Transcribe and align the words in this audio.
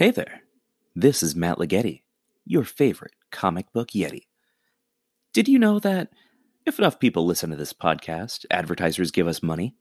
Hey 0.00 0.12
there, 0.12 0.44
this 0.96 1.22
is 1.22 1.36
Matt 1.36 1.58
Leggetti, 1.58 2.04
your 2.46 2.64
favorite 2.64 3.12
comic 3.30 3.70
book 3.74 3.88
Yeti. 3.88 4.22
Did 5.34 5.46
you 5.46 5.58
know 5.58 5.78
that 5.78 6.08
if 6.64 6.78
enough 6.78 6.98
people 6.98 7.26
listen 7.26 7.50
to 7.50 7.56
this 7.56 7.74
podcast, 7.74 8.46
advertisers 8.50 9.10
give 9.10 9.28
us 9.28 9.42
money? 9.42 9.76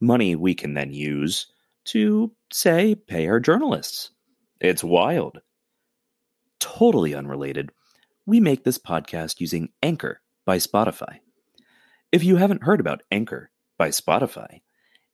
Money 0.00 0.34
we 0.34 0.56
can 0.56 0.74
then 0.74 0.92
use 0.92 1.46
to, 1.84 2.32
say, 2.52 2.96
pay 2.96 3.28
our 3.28 3.38
journalists. 3.38 4.10
It's 4.60 4.82
wild. 4.82 5.38
Totally 6.58 7.14
unrelated, 7.14 7.70
we 8.26 8.40
make 8.40 8.64
this 8.64 8.78
podcast 8.78 9.38
using 9.38 9.68
Anchor 9.80 10.22
by 10.44 10.56
Spotify. 10.56 11.20
If 12.10 12.24
you 12.24 12.34
haven't 12.34 12.64
heard 12.64 12.80
about 12.80 13.04
Anchor 13.12 13.52
by 13.78 13.90
Spotify, 13.90 14.62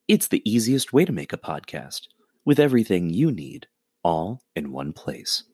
it's 0.08 0.28
the 0.28 0.40
easiest 0.50 0.90
way 0.90 1.04
to 1.04 1.12
make 1.12 1.34
a 1.34 1.36
podcast 1.36 2.06
with 2.46 2.58
everything 2.58 3.10
you 3.10 3.30
need 3.30 3.66
all 4.02 4.42
in 4.54 4.72
one 4.72 4.92
place. 4.92 5.44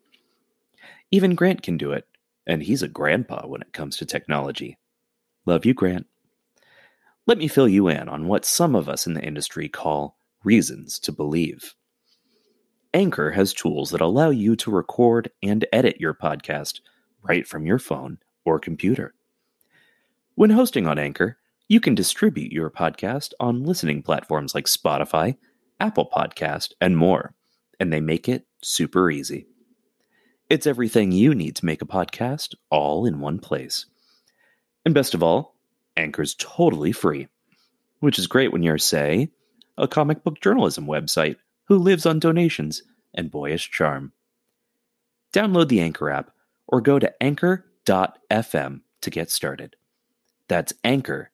Even 1.11 1.35
Grant 1.35 1.63
can 1.63 1.77
do 1.77 1.93
it, 1.93 2.07
and 2.47 2.63
he's 2.63 2.83
a 2.83 2.89
grandpa 2.89 3.47
when 3.47 3.63
it 3.63 3.73
comes 3.73 3.97
to 3.97 4.07
technology. 4.07 4.79
Love 5.47 5.65
you, 5.65 5.75
Grant. 5.75 6.07
Let 7.27 7.39
me 7.39 7.49
fill 7.49 7.69
you 7.69 7.89
in 7.89 8.09
on 8.09 8.27
what 8.27 8.45
some 8.45 8.75
of 8.75 8.89
us 8.89 9.07
in 9.07 9.15
the 9.15 9.25
industry 9.25 9.69
call 9.69 10.19
reasons 10.45 10.99
to 11.01 11.13
believe. 11.13 11.75
Anchor 12.95 13.31
has 13.33 13.53
tools 13.53 13.91
that 13.91 14.01
allow 14.01 14.31
you 14.31 14.57
to 14.57 14.71
record 14.71 15.31
and 15.43 15.67
edit 15.73 16.01
your 16.01 16.15
podcast 16.15 16.81
right 17.23 17.47
from 17.47 17.67
your 17.67 17.79
phone 17.79 18.19
or 18.45 18.59
computer. 18.59 19.15
When 20.37 20.51
hosting 20.51 20.87
on 20.87 20.99
Anchor, 20.99 21.37
you 21.69 21.81
can 21.81 21.95
distribute 21.95 22.53
your 22.53 22.71
podcast 22.71 23.33
on 23.41 23.65
listening 23.65 24.03
platforms 24.03 24.55
like 24.55 24.65
Spotify, 24.65 25.37
Apple 25.81 26.09
Podcast, 26.11 26.73
and 26.81 26.97
more 26.97 27.35
and 27.81 27.93
they 27.93 28.01
make 28.01 28.29
it 28.29 28.47
super 28.63 29.11
easy. 29.11 29.47
It's 30.51 30.67
everything 30.67 31.13
you 31.13 31.35
need 31.35 31.57
to 31.57 31.67
make 31.67 31.83
a 31.83 31.87
podcast 31.87 32.55
all 32.71 33.05
in 33.05 33.21
one 33.21 33.39
place. 33.39 33.87
And 34.85 34.95
best 34.95 35.15
of 35.15 35.23
all, 35.23 35.55
Anchor's 35.97 36.35
totally 36.35 36.93
free, 36.93 37.29
which 38.01 38.19
is 38.19 38.27
great 38.27 38.53
when 38.53 38.63
you're, 38.63 38.79
say, 38.79 39.31
a 39.77 39.87
comic 39.87 40.25
book 40.25 40.41
journalism 40.41 40.87
website 40.87 41.37
who 41.65 41.77
lives 41.77 42.07
on 42.07 42.19
donations 42.19 42.83
and 43.15 43.31
boyish 43.31 43.71
charm. 43.71 44.13
Download 45.33 45.69
the 45.69 45.81
Anchor 45.81 46.09
app 46.11 46.31
or 46.67 46.81
go 46.81 46.99
to 46.99 47.13
anchor.fm 47.23 48.81
to 49.03 49.11
get 49.11 49.31
started. 49.31 49.77
That's 50.49 50.73
anchor.fm. 50.83 51.33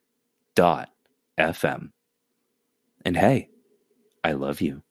And 3.06 3.16
hey, 3.16 3.48
I 4.22 4.32
love 4.32 4.60
you. 4.60 4.82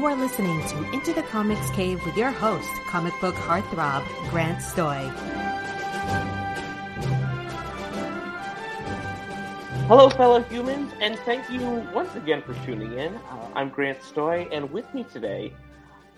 You 0.00 0.06
are 0.06 0.14
listening 0.14 0.66
to 0.68 0.92
Into 0.92 1.12
the 1.12 1.24
Comics 1.24 1.68
Cave 1.72 2.00
with 2.06 2.16
your 2.16 2.30
host, 2.30 2.68
comic 2.88 3.12
book 3.20 3.34
heartthrob, 3.34 4.02
Grant 4.30 4.62
Stoy. 4.62 5.10
Hello, 9.88 10.08
fellow 10.08 10.42
humans, 10.44 10.92
and 11.00 11.18
thank 11.26 11.50
you 11.50 11.86
once 11.92 12.14
again 12.14 12.40
for 12.40 12.54
tuning 12.64 12.96
in. 12.96 13.14
Uh, 13.14 13.50
I'm 13.56 13.68
Grant 13.68 14.00
Stoy, 14.00 14.48
and 14.52 14.70
with 14.70 14.86
me 14.94 15.04
today 15.04 15.52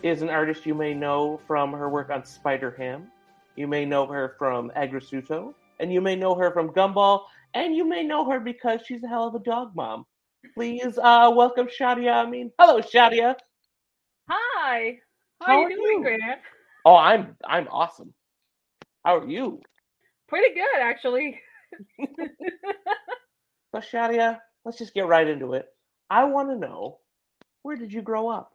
is 0.02 0.22
an 0.22 0.28
artist 0.28 0.66
you 0.66 0.74
may 0.74 0.94
know 0.94 1.40
from 1.46 1.72
her 1.72 1.88
work 1.88 2.10
on 2.10 2.26
Spider 2.26 2.72
Ham. 2.78 3.10
You 3.56 3.66
may 3.66 3.84
know 3.84 4.06
her 4.06 4.36
from 4.38 4.70
Aggretsuko, 4.76 5.54
and 5.80 5.92
you 5.92 6.00
may 6.00 6.14
know 6.14 6.34
her 6.34 6.52
from 6.52 6.68
Gumball, 6.68 7.22
and 7.54 7.74
you 7.74 7.88
may 7.88 8.02
know 8.02 8.28
her 8.30 8.40
because 8.40 8.80
she's 8.86 9.02
a 9.04 9.08
hell 9.08 9.26
of 9.28 9.34
a 9.34 9.38
dog 9.40 9.72
mom. 9.74 10.06
Please 10.54 10.98
uh, 10.98 11.32
welcome 11.34 11.68
Shadia. 11.68 12.12
I 12.12 12.28
mean, 12.28 12.50
hello, 12.58 12.80
Shadia. 12.80 13.36
Hi. 14.28 14.98
How, 15.40 15.46
How 15.46 15.62
are 15.62 15.64
are 15.64 15.70
you 15.70 15.76
doing. 15.76 16.02
Grant? 16.02 16.40
Oh, 16.84 16.96
I'm 16.96 17.36
I'm 17.44 17.68
awesome. 17.68 18.12
How 19.04 19.18
are 19.18 19.28
you? 19.28 19.60
Pretty 20.28 20.54
good, 20.54 20.80
actually. 20.80 21.40
So, 23.74 23.80
Shadia, 23.80 24.38
let's 24.64 24.78
just 24.78 24.94
get 24.94 25.06
right 25.06 25.26
into 25.26 25.54
it. 25.54 25.66
I 26.10 26.24
want 26.24 26.50
to 26.50 26.56
know 26.56 26.98
where 27.62 27.76
did 27.76 27.92
you 27.92 28.02
grow 28.02 28.28
up? 28.28 28.52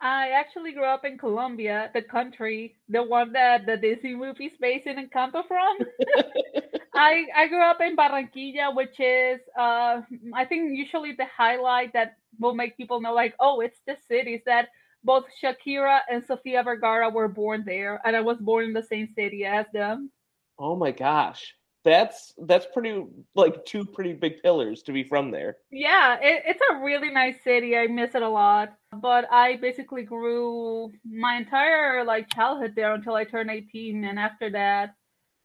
I 0.00 0.30
actually 0.30 0.72
grew 0.72 0.84
up 0.84 1.04
in 1.04 1.18
Colombia, 1.18 1.90
the 1.94 2.02
country, 2.02 2.76
the 2.88 3.02
one 3.02 3.32
that 3.32 3.66
the 3.66 3.76
Disney 3.76 4.14
movie 4.14 4.46
is 4.46 4.56
based 4.60 4.86
in 4.86 4.96
Encanto 4.96 5.46
from. 5.46 5.78
I 6.94 7.26
I 7.34 7.48
grew 7.48 7.62
up 7.62 7.80
in 7.80 7.96
Barranquilla, 7.96 8.74
which 8.74 9.00
is 9.00 9.40
uh 9.58 10.02
I 10.34 10.44
think 10.44 10.76
usually 10.76 11.12
the 11.12 11.26
highlight 11.26 11.92
that 11.94 12.16
will 12.38 12.54
make 12.54 12.76
people 12.76 13.00
know 13.00 13.14
like, 13.14 13.34
oh, 13.40 13.60
it's 13.60 13.80
the 13.86 13.96
city 14.08 14.34
is 14.34 14.42
that 14.46 14.68
both 15.04 15.24
Shakira 15.42 16.00
and 16.10 16.24
Sofia 16.24 16.62
Vergara 16.62 17.10
were 17.10 17.28
born 17.28 17.64
there, 17.66 18.00
and 18.04 18.16
I 18.16 18.20
was 18.20 18.38
born 18.38 18.66
in 18.66 18.72
the 18.72 18.82
same 18.82 19.08
city 19.08 19.44
as 19.44 19.66
them. 19.72 20.10
Oh 20.58 20.76
my 20.76 20.92
gosh, 20.92 21.54
that's 21.84 22.34
that's 22.46 22.66
pretty 22.72 23.04
like 23.34 23.64
two 23.64 23.84
pretty 23.84 24.12
big 24.12 24.42
pillars 24.42 24.82
to 24.84 24.92
be 24.92 25.02
from 25.02 25.30
there. 25.30 25.56
Yeah, 25.70 26.18
it, 26.20 26.42
it's 26.46 26.60
a 26.70 26.84
really 26.84 27.10
nice 27.10 27.42
city. 27.42 27.76
I 27.76 27.86
miss 27.86 28.14
it 28.14 28.22
a 28.22 28.28
lot. 28.28 28.74
But 28.92 29.26
I 29.32 29.56
basically 29.56 30.02
grew 30.02 30.92
my 31.04 31.36
entire 31.36 32.04
like 32.04 32.32
childhood 32.32 32.74
there 32.76 32.94
until 32.94 33.14
I 33.14 33.24
turned 33.24 33.50
18, 33.50 34.04
and 34.04 34.18
after 34.18 34.50
that, 34.50 34.94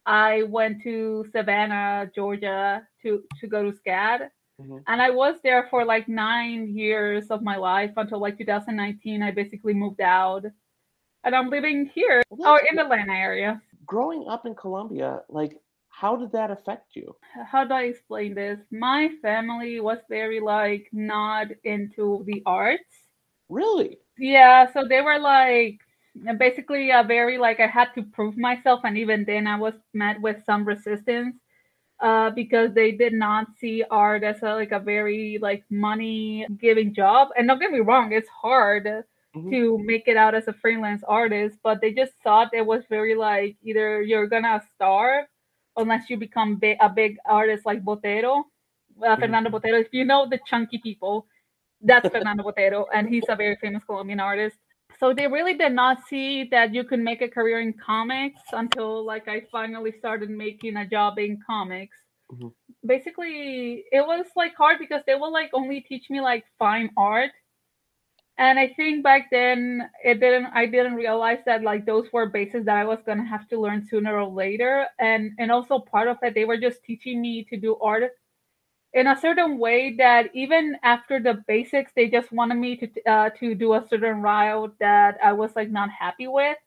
I 0.07 0.44
went 0.44 0.83
to 0.83 1.25
Savannah, 1.31 2.12
Georgia, 2.15 2.88
to 3.04 3.24
to 3.42 3.48
go 3.48 3.63
to 3.63 3.71
SCAD, 3.77 4.31
Mhm. 4.62 4.83
and 4.88 5.01
I 5.01 5.12
was 5.12 5.42
there 5.44 5.68
for 5.69 5.86
like 5.86 6.07
nine 6.07 6.69
years 6.75 7.30
of 7.31 7.44
my 7.44 7.57
life 7.57 7.94
until 7.98 8.19
like 8.19 8.38
2019. 8.38 9.24
I 9.24 9.31
basically 9.31 9.74
moved 9.74 10.01
out, 10.01 10.45
and 11.24 11.36
I'm 11.36 11.50
living 11.50 11.86
here 11.88 12.24
Well, 12.30 12.54
or 12.54 12.59
in 12.69 12.75
the 12.77 12.83
Atlanta 12.83 13.13
area. 13.13 13.62
Growing 13.86 14.27
up 14.27 14.45
in 14.45 14.56
Colombia, 14.56 15.24
like 15.30 15.59
how 15.89 16.15
did 16.15 16.31
that 16.33 16.51
affect 16.51 16.95
you? 16.95 17.15
how 17.51 17.63
do 17.65 17.74
I 17.74 17.83
explain 17.83 18.33
this? 18.36 18.59
My 18.71 19.09
family 19.21 19.80
was 19.80 20.00
very 20.09 20.39
like 20.39 20.89
not 20.94 21.48
into 21.63 22.24
the 22.25 22.42
arts. 22.45 23.09
Really? 23.50 24.00
Yeah, 24.18 24.71
so 24.71 24.86
they 24.88 25.01
were 25.01 25.19
like 25.19 25.80
basically 26.38 26.92
a 26.92 27.04
very 27.04 27.38
like 27.38 27.60
I 27.60 27.68
had 27.68 27.94
to 27.96 28.04
prove 28.04 28.38
myself, 28.38 28.81
and 28.84 28.98
even 28.98 29.24
then 29.25 29.48
I 29.48 29.58
was 29.58 29.74
met 29.94 30.22
with 30.22 30.44
some 30.46 30.66
resistance 30.66 31.36
uh, 32.00 32.30
because 32.31 32.74
they 32.74 32.92
did 32.92 33.14
not 33.14 33.48
see 33.60 33.84
art 33.90 34.24
as 34.24 34.42
a, 34.44 34.54
like 34.54 34.72
a 34.72 34.80
very 34.80 35.40
like 35.42 35.64
money 35.69 36.46
giving 36.60 36.94
job. 36.94 37.30
And 37.38 37.48
don't 37.48 37.60
get 37.60 37.72
me 37.72 37.80
wrong, 37.80 38.12
it's 38.12 38.30
hard 38.30 38.86
mm-hmm. 38.86 39.50
to 39.50 39.78
make 39.84 40.08
it 40.08 40.18
out 40.18 40.36
as 40.36 40.48
a 40.48 40.54
freelance 40.54 41.04
artist, 41.08 41.58
but 41.64 41.81
they 41.81 41.94
just 41.94 42.14
thought 42.24 42.54
it 42.54 42.66
was 42.66 42.84
very 42.90 43.16
like 43.16 43.56
either 43.64 44.02
you're 44.02 44.28
gonna 44.28 44.62
starve 44.75 45.25
unless 45.75 46.10
you 46.10 46.18
become 46.18 46.56
big, 46.56 46.78
a 46.81 46.90
big 46.90 47.18
artist 47.25 47.66
like 47.66 47.84
Botero, 47.84 48.40
uh, 49.02 49.06
mm-hmm. 49.06 49.22
Fernando 49.22 49.50
Botero. 49.50 49.81
If 49.81 49.88
you 49.92 50.06
know 50.06 50.28
the 50.30 50.40
chunky 50.46 50.80
people, 50.80 51.28
that's 51.81 52.10
Fernando 52.10 52.44
Botero, 52.44 52.86
and 52.94 53.08
he's 53.08 53.24
a 53.30 53.36
very 53.36 53.56
famous 53.58 53.84
Colombian 53.84 54.19
artist. 54.19 54.58
So 55.00 55.14
they 55.14 55.28
really 55.28 55.54
did 55.54 55.74
not 55.74 56.08
see 56.08 56.46
that 56.46 56.74
you 56.74 56.84
could 56.84 57.00
make 57.00 57.22
a 57.22 57.28
career 57.28 57.62
in 57.62 57.74
comics 57.74 58.42
until 58.52 59.06
like 59.06 59.28
I 59.28 59.42
finally 59.52 59.92
started 59.92 60.30
making 60.30 60.78
a 60.78 60.88
job 60.88 61.20
in 61.20 61.40
comics. 61.46 61.98
Mm-hmm. 62.32 62.48
Basically, 62.86 63.86
it 63.92 64.06
was 64.06 64.26
like 64.36 64.56
hard 64.56 64.80
because 64.80 65.02
they 65.06 65.16
will 65.16 65.32
like 65.32 65.52
only 65.54 65.82
teach 65.82 66.10
me 66.10 66.20
like 66.20 66.46
fine 66.58 66.90
art. 66.98 67.32
And 68.40 68.60
I 68.60 68.68
think 68.70 69.04
back 69.04 69.30
then 69.32 69.90
it 70.04 70.20
didn't 70.20 70.48
I 70.54 70.66
didn't 70.66 70.96
realize 70.96 71.40
that 71.46 71.64
like 71.64 71.86
those 71.86 72.12
were 72.12 72.28
bases 72.28 72.66
that 72.66 72.78
I 72.78 72.86
was 72.86 73.00
gonna 73.06 73.26
have 73.26 73.48
to 73.50 73.60
learn 73.60 73.86
sooner 73.88 74.20
or 74.20 74.28
later. 74.28 74.88
And 75.00 75.32
and 75.38 75.52
also 75.52 75.80
part 75.80 76.08
of 76.08 76.18
it 76.24 76.34
they 76.34 76.46
were 76.46 76.58
just 76.58 76.84
teaching 76.84 77.22
me 77.22 77.44
to 77.46 77.58
do 77.58 77.78
art 77.82 78.12
in 78.98 79.06
a 79.06 79.20
certain 79.20 79.60
way 79.60 79.94
that 79.98 80.30
even 80.34 80.76
after 80.82 81.20
the 81.20 81.36
basics, 81.48 81.92
they 81.96 82.10
just 82.10 82.32
wanted 82.32 82.56
me 82.56 82.76
to 82.78 82.88
uh, 83.06 83.30
to 83.40 83.54
do 83.54 83.74
a 83.74 83.86
certain 83.90 84.24
route 84.24 84.74
that 84.80 85.20
I 85.24 85.34
was 85.34 85.52
like 85.56 85.70
not 85.70 85.90
happy 85.92 86.28
with. 86.28 86.58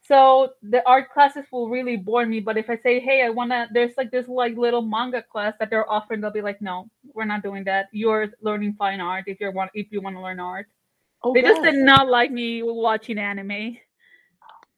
So 0.00 0.52
the 0.62 0.86
art 0.88 1.10
classes 1.12 1.44
will 1.52 1.68
really 1.68 1.96
bore 1.96 2.24
me. 2.24 2.40
But 2.40 2.56
if 2.56 2.70
I 2.70 2.78
say, 2.78 3.00
hey, 3.00 3.22
I 3.24 3.30
wanna, 3.30 3.68
there's 3.72 3.92
like 3.98 4.10
this 4.10 4.28
like 4.28 4.56
little 4.56 4.82
manga 4.82 5.22
class 5.22 5.54
that 5.60 5.68
they're 5.68 5.90
offering, 5.90 6.20
they'll 6.20 6.30
be 6.30 6.42
like, 6.42 6.60
no, 6.62 6.88
we're 7.12 7.24
not 7.26 7.42
doing 7.42 7.64
that. 7.64 7.88
You're 7.92 8.28
learning 8.40 8.76
fine 8.78 9.00
art 9.00 9.24
if 9.26 9.38
you're 9.38 9.52
want 9.52 9.70
if 9.74 9.92
you 9.92 10.00
want 10.00 10.16
to 10.16 10.22
learn 10.22 10.40
art. 10.40 10.66
Oh, 11.22 11.34
they 11.34 11.42
just 11.42 11.62
did 11.62 11.74
not 11.76 12.08
like 12.08 12.30
me 12.30 12.62
watching 12.62 13.18
anime. 13.18 13.76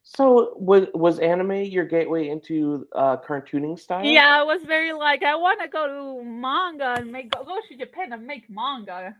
So 0.08 0.54
was 0.56 0.86
was 0.94 1.18
anime 1.18 1.64
your 1.64 1.84
gateway 1.84 2.28
into 2.28 2.86
uh, 2.94 3.16
cartooning 3.16 3.76
style? 3.76 4.04
Yeah, 4.06 4.40
it 4.40 4.46
was 4.46 4.62
very 4.64 4.92
like 4.92 5.24
I 5.24 5.34
want 5.34 5.60
to 5.60 5.66
go 5.66 5.88
to 5.88 6.24
manga 6.24 6.94
and 6.98 7.10
make 7.10 7.32
go, 7.32 7.42
to 7.44 7.76
Japan 7.76 8.12
and 8.12 8.24
make 8.24 8.48
manga. 8.48 9.16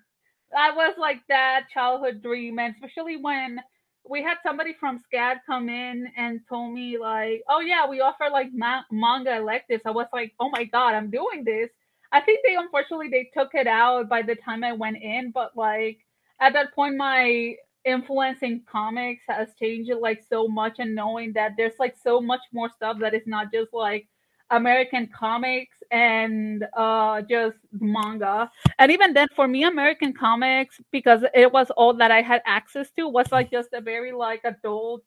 I 0.56 0.70
was 0.70 0.94
like 0.96 1.22
that 1.28 1.64
childhood 1.74 2.22
dream, 2.22 2.60
and 2.60 2.72
especially 2.72 3.16
when 3.16 3.60
we 4.08 4.22
had 4.22 4.36
somebody 4.44 4.76
from 4.78 5.02
SCAD 5.12 5.38
come 5.44 5.68
in 5.68 6.06
and 6.16 6.40
told 6.48 6.72
me 6.72 6.98
like, 6.98 7.42
oh 7.48 7.58
yeah, 7.58 7.88
we 7.88 8.00
offer 8.00 8.28
like 8.30 8.50
ma- 8.54 8.84
manga 8.92 9.36
electives. 9.36 9.82
I 9.86 9.90
was 9.90 10.06
like, 10.12 10.34
oh 10.38 10.50
my 10.50 10.62
god, 10.64 10.94
I'm 10.94 11.10
doing 11.10 11.42
this. 11.44 11.68
I 12.12 12.20
think 12.20 12.40
they 12.46 12.54
unfortunately 12.54 13.08
they 13.08 13.28
took 13.36 13.56
it 13.56 13.66
out 13.66 14.08
by 14.08 14.22
the 14.22 14.36
time 14.36 14.62
I 14.62 14.72
went 14.72 14.98
in, 15.02 15.32
but 15.32 15.56
like 15.56 15.98
at 16.40 16.52
that 16.52 16.74
point 16.76 16.96
my 16.96 17.56
influence 17.86 18.42
in 18.42 18.60
comics 18.70 19.22
has 19.28 19.54
changed 19.58 19.90
like 20.00 20.22
so 20.28 20.48
much 20.48 20.74
and 20.78 20.94
knowing 20.94 21.32
that 21.32 21.52
there's 21.56 21.78
like 21.78 21.96
so 21.96 22.20
much 22.20 22.40
more 22.52 22.68
stuff 22.68 22.98
that 23.00 23.14
is 23.14 23.26
not 23.26 23.52
just 23.52 23.72
like 23.72 24.08
American 24.50 25.06
comics 25.06 25.78
and 25.90 26.66
uh 26.76 27.22
just 27.22 27.56
manga. 27.72 28.50
And 28.78 28.92
even 28.92 29.14
then 29.14 29.28
for 29.34 29.48
me 29.48 29.64
American 29.64 30.12
comics 30.12 30.80
because 30.92 31.24
it 31.34 31.52
was 31.52 31.70
all 31.70 31.94
that 31.94 32.10
I 32.10 32.22
had 32.22 32.42
access 32.44 32.90
to 32.92 33.08
was 33.08 33.30
like 33.32 33.50
just 33.50 33.72
a 33.72 33.80
very 33.80 34.12
like 34.12 34.42
adult 34.44 35.02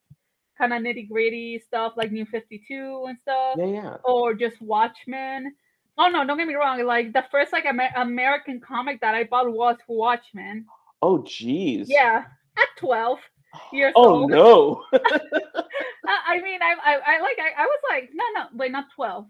kind 0.57 0.73
of 0.73 0.81
nitty-gritty 0.81 1.59
stuff 1.59 1.93
like 1.95 2.11
New 2.11 2.25
52 2.25 3.05
and 3.07 3.17
stuff. 3.19 3.55
Yeah, 3.57 3.65
yeah. 3.65 3.97
Or 4.03 4.33
just 4.33 4.61
Watchmen. 4.61 5.53
Oh 5.97 6.07
no, 6.07 6.25
don't 6.25 6.37
get 6.37 6.47
me 6.47 6.55
wrong. 6.55 6.83
Like 6.85 7.13
the 7.13 7.25
first 7.29 7.51
like 7.53 7.65
Amer- 7.65 7.95
American 7.95 8.59
comic 8.59 9.01
that 9.01 9.15
I 9.15 9.25
bought 9.25 9.51
was 9.51 9.77
Watchmen. 9.87 10.65
Oh 11.01 11.23
geez. 11.23 11.89
Yeah 11.89 12.23
at 12.61 12.77
12 12.77 13.19
years 13.73 13.93
oh, 13.95 14.21
old. 14.21 14.31
Oh 14.33 14.35
no. 14.35 14.83
I 16.07 16.41
mean, 16.41 16.61
I, 16.61 16.75
I, 16.83 16.93
I 17.05 17.21
like, 17.21 17.37
I, 17.39 17.63
I 17.63 17.65
was 17.65 17.79
like, 17.89 18.09
no, 18.13 18.23
no, 18.35 18.47
wait, 18.53 18.71
not 18.71 18.85
12. 18.95 19.25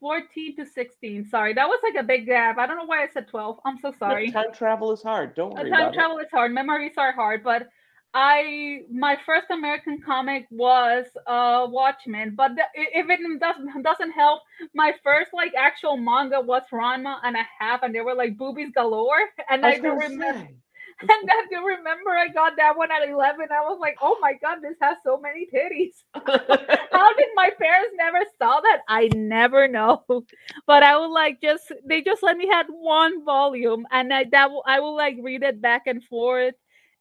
14 0.00 0.56
to 0.56 0.66
16. 0.66 1.26
Sorry, 1.26 1.54
that 1.54 1.68
was 1.68 1.78
like 1.84 2.02
a 2.02 2.06
big 2.06 2.26
gap. 2.26 2.58
I 2.58 2.66
don't 2.66 2.76
know 2.76 2.84
why 2.84 3.04
I 3.04 3.08
said 3.14 3.28
12. 3.28 3.60
I'm 3.64 3.78
so 3.78 3.92
sorry. 3.96 4.32
Time 4.32 4.52
travel 4.52 4.92
is 4.92 5.00
hard. 5.02 5.36
Don't 5.36 5.54
worry. 5.54 5.70
Time 5.70 5.92
travel 5.92 6.18
it. 6.18 6.22
is 6.22 6.28
hard. 6.32 6.52
Memories 6.52 6.94
are 6.98 7.12
hard. 7.12 7.44
But 7.44 7.68
I, 8.12 8.80
my 8.90 9.16
first 9.24 9.46
American 9.50 10.02
comic 10.04 10.46
was 10.50 11.06
uh 11.26 11.66
Watchmen. 11.70 12.34
But 12.34 12.56
the, 12.56 12.62
if 12.74 13.08
it 13.08 13.20
doesn't 13.40 13.82
doesn't 13.82 14.10
help, 14.10 14.42
my 14.74 14.92
first 15.04 15.30
like 15.32 15.52
actual 15.56 15.96
manga 15.96 16.40
was 16.40 16.62
Ranma 16.72 17.18
and 17.22 17.36
a 17.36 17.46
half, 17.58 17.84
and 17.84 17.94
they 17.94 18.00
were 18.00 18.14
like 18.14 18.36
boobies 18.36 18.72
galore. 18.74 19.20
And 19.48 19.64
I, 19.64 19.70
I 19.70 19.78
don't 19.78 19.98
remember. 19.98 20.40
Say. 20.40 20.54
And 21.02 21.30
I 21.30 21.46
do 21.50 21.66
remember 21.66 22.10
I 22.10 22.28
got 22.28 22.56
that 22.56 22.76
one 22.76 22.90
at 22.92 23.08
11. 23.08 23.48
I 23.50 23.60
was 23.62 23.78
like, 23.80 23.96
oh 24.00 24.16
my 24.20 24.34
God, 24.40 24.58
this 24.62 24.76
has 24.80 24.96
so 25.04 25.18
many 25.18 25.46
titties. 25.46 26.02
How 26.14 27.14
did 27.14 27.28
my 27.34 27.50
parents 27.58 27.94
never 27.96 28.18
saw 28.38 28.60
that? 28.60 28.82
I 28.88 29.08
never 29.14 29.68
know. 29.68 30.04
But 30.66 30.82
I 30.82 30.96
would 30.98 31.10
like 31.10 31.40
just, 31.40 31.72
they 31.84 32.02
just 32.02 32.22
let 32.22 32.36
me 32.36 32.48
have 32.48 32.66
one 32.68 33.24
volume 33.24 33.86
and 33.90 34.12
I, 34.12 34.24
that 34.32 34.50
I 34.66 34.80
will 34.80 34.96
like 34.96 35.16
read 35.20 35.42
it 35.42 35.60
back 35.60 35.82
and 35.86 36.04
forth 36.04 36.54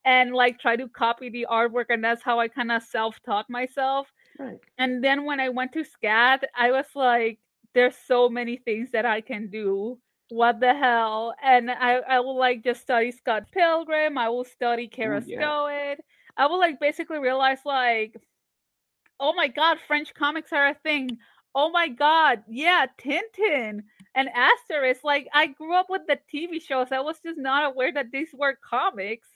and 0.05 0.33
like 0.33 0.59
try 0.59 0.75
to 0.75 0.87
copy 0.89 1.29
the 1.29 1.47
artwork. 1.49 1.85
And 1.89 2.03
that's 2.03 2.23
how 2.23 2.39
I 2.39 2.47
kind 2.47 2.71
of 2.71 2.83
self 2.83 3.19
taught 3.25 3.49
myself. 3.49 4.07
Right. 4.39 4.59
And 4.77 5.03
then 5.03 5.25
when 5.25 5.39
I 5.39 5.49
went 5.49 5.73
to 5.73 5.83
SCAD, 5.83 6.43
I 6.55 6.71
was 6.71 6.85
like, 6.95 7.39
there's 7.73 7.95
so 8.07 8.29
many 8.29 8.57
things 8.57 8.89
that 8.91 9.05
I 9.05 9.21
can 9.21 9.49
do 9.49 9.99
what 10.31 10.59
the 10.59 10.73
hell? 10.73 11.35
And 11.43 11.69
I, 11.69 11.95
I 11.97 12.19
will 12.21 12.37
like 12.37 12.63
just 12.63 12.81
study 12.81 13.11
Scott 13.11 13.51
Pilgrim. 13.51 14.17
I 14.17 14.29
will 14.29 14.45
study 14.45 14.87
Kara 14.87 15.21
yeah. 15.25 15.95
I 16.37 16.45
will 16.47 16.59
like 16.59 16.79
basically 16.79 17.19
realize 17.19 17.59
like, 17.65 18.15
oh 19.19 19.33
my 19.33 19.49
god, 19.49 19.77
French 19.87 20.13
comics 20.13 20.53
are 20.53 20.67
a 20.67 20.73
thing. 20.73 21.17
Oh 21.53 21.69
my 21.69 21.89
god, 21.89 22.43
yeah, 22.47 22.85
Tintin 22.97 23.83
and 24.15 24.29
Asterix. 24.29 25.03
Like 25.03 25.27
I 25.33 25.47
grew 25.47 25.75
up 25.75 25.87
with 25.89 26.03
the 26.07 26.17
TV 26.33 26.61
shows. 26.61 26.87
I 26.91 27.01
was 27.01 27.17
just 27.23 27.37
not 27.37 27.65
aware 27.65 27.91
that 27.91 28.11
these 28.11 28.29
were 28.33 28.57
comics. 28.67 29.27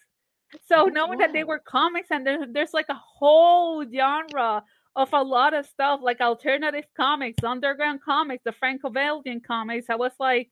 So 0.68 0.86
knowing 0.86 1.20
that 1.20 1.34
they 1.34 1.44
were 1.44 1.60
comics 1.60 2.08
and 2.12 2.26
there's, 2.26 2.48
there's 2.54 2.74
like 2.74 2.88
a 2.90 3.02
whole 3.20 3.84
genre 3.86 4.64
of 4.96 5.10
a 5.12 5.22
lot 5.22 5.54
of 5.54 5.66
stuff 5.66 6.00
like 6.02 6.22
alternative 6.22 6.86
comics, 6.96 7.44
underground 7.44 8.02
comics, 8.02 8.44
the 8.46 8.54
Franco-Belgian 8.54 9.42
comics, 9.42 9.88
I 9.90 9.96
was 9.96 10.14
like, 10.20 10.50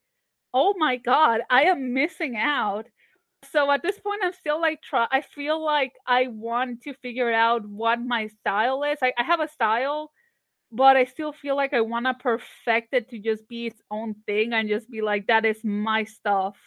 oh 0.54 0.74
my 0.78 0.98
god, 0.98 1.42
I 1.50 1.64
am 1.64 1.94
missing 1.94 2.36
out. 2.38 2.88
So 3.52 3.70
at 3.72 3.84
this 3.84 4.00
point, 4.00 4.22
I'm 4.24 4.34
still 4.34 4.62
like 4.62 4.82
try. 4.82 5.08
I 5.12 5.22
feel 5.22 5.64
like 5.64 5.94
I 6.08 6.28
want 6.28 6.82
to 6.84 6.94
figure 6.96 7.32
out 7.32 7.68
what 7.68 8.00
my 8.00 8.28
style 8.40 8.84
is. 8.84 9.00
I, 9.02 9.14
I 9.18 9.24
have 9.24 9.42
a 9.42 9.50
style, 9.50 10.12
but 10.72 10.96
I 10.96 11.06
still 11.06 11.34
feel 11.34 11.56
like 11.56 11.74
I 11.74 11.82
want 11.82 12.06
to 12.06 12.14
perfect 12.14 12.94
it 12.94 13.10
to 13.10 13.20
just 13.20 13.48
be 13.48 13.68
its 13.68 13.82
own 13.92 14.16
thing 14.26 14.54
and 14.54 14.70
just 14.70 14.90
be 14.90 15.02
like 15.02 15.28
that 15.28 15.46
is 15.46 15.64
my 15.64 16.04
stuff. 16.06 16.58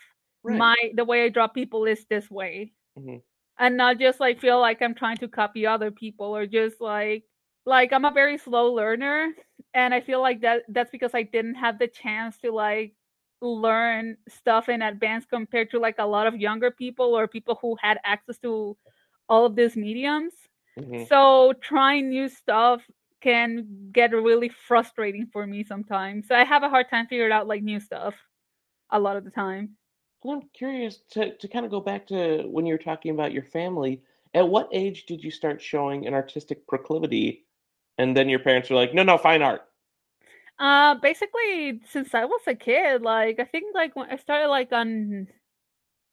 Right. 0.42 0.58
My 0.58 0.76
the 0.94 1.04
way 1.04 1.24
I 1.24 1.28
draw 1.28 1.48
people 1.48 1.86
is 1.86 2.04
this 2.08 2.30
way, 2.30 2.72
mm-hmm. 2.98 3.16
and 3.58 3.76
not 3.76 3.98
just 3.98 4.20
like 4.20 4.40
feel 4.40 4.60
like 4.60 4.82
I'm 4.82 4.94
trying 4.94 5.16
to 5.18 5.28
copy 5.28 5.66
other 5.66 5.90
people 5.90 6.36
or 6.36 6.46
just 6.46 6.80
like 6.80 7.24
like 7.64 7.92
I'm 7.92 8.04
a 8.04 8.12
very 8.12 8.38
slow 8.38 8.72
learner, 8.72 9.32
and 9.74 9.92
I 9.92 10.00
feel 10.00 10.20
like 10.20 10.42
that 10.42 10.62
that's 10.68 10.90
because 10.90 11.14
I 11.14 11.22
didn't 11.22 11.56
have 11.56 11.78
the 11.78 11.88
chance 11.88 12.38
to 12.44 12.52
like 12.52 12.94
learn 13.46 14.16
stuff 14.28 14.68
in 14.68 14.82
advance 14.82 15.24
compared 15.24 15.70
to 15.70 15.78
like 15.78 15.96
a 15.98 16.06
lot 16.06 16.26
of 16.26 16.36
younger 16.36 16.70
people 16.70 17.14
or 17.14 17.26
people 17.28 17.58
who 17.60 17.76
had 17.80 17.98
access 18.04 18.38
to 18.38 18.76
all 19.28 19.46
of 19.46 19.56
these 19.56 19.76
mediums. 19.76 20.32
Mm-hmm. 20.78 21.04
So 21.08 21.54
trying 21.60 22.10
new 22.10 22.28
stuff 22.28 22.82
can 23.20 23.66
get 23.92 24.12
really 24.12 24.48
frustrating 24.48 25.26
for 25.32 25.46
me 25.46 25.64
sometimes. 25.64 26.28
So 26.28 26.34
I 26.34 26.44
have 26.44 26.62
a 26.62 26.68
hard 26.68 26.88
time 26.90 27.06
figuring 27.06 27.32
out 27.32 27.46
like 27.46 27.62
new 27.62 27.80
stuff 27.80 28.14
a 28.90 29.00
lot 29.00 29.16
of 29.16 29.24
the 29.24 29.30
time. 29.30 29.76
Well, 30.22 30.36
I'm 30.36 30.48
curious 30.54 31.00
to, 31.12 31.36
to 31.36 31.48
kind 31.48 31.64
of 31.64 31.70
go 31.70 31.80
back 31.80 32.06
to 32.08 32.42
when 32.46 32.66
you 32.66 32.74
were 32.74 32.78
talking 32.78 33.12
about 33.12 33.32
your 33.32 33.44
family. 33.44 34.02
At 34.34 34.48
what 34.48 34.68
age 34.72 35.06
did 35.06 35.24
you 35.24 35.30
start 35.30 35.62
showing 35.62 36.06
an 36.06 36.14
artistic 36.14 36.66
proclivity? 36.66 37.46
And 37.98 38.16
then 38.16 38.28
your 38.28 38.40
parents 38.40 38.68
were 38.68 38.76
like, 38.76 38.92
no, 38.92 39.02
no, 39.02 39.16
fine 39.18 39.42
art. 39.42 39.62
Uh, 40.58 40.94
basically, 40.94 41.80
since 41.86 42.14
I 42.14 42.24
was 42.24 42.40
a 42.46 42.54
kid, 42.54 43.02
like 43.02 43.38
I 43.38 43.44
think 43.44 43.74
like 43.74 43.94
when 43.94 44.10
I 44.10 44.16
started 44.16 44.48
like 44.48 44.72
on 44.72 45.28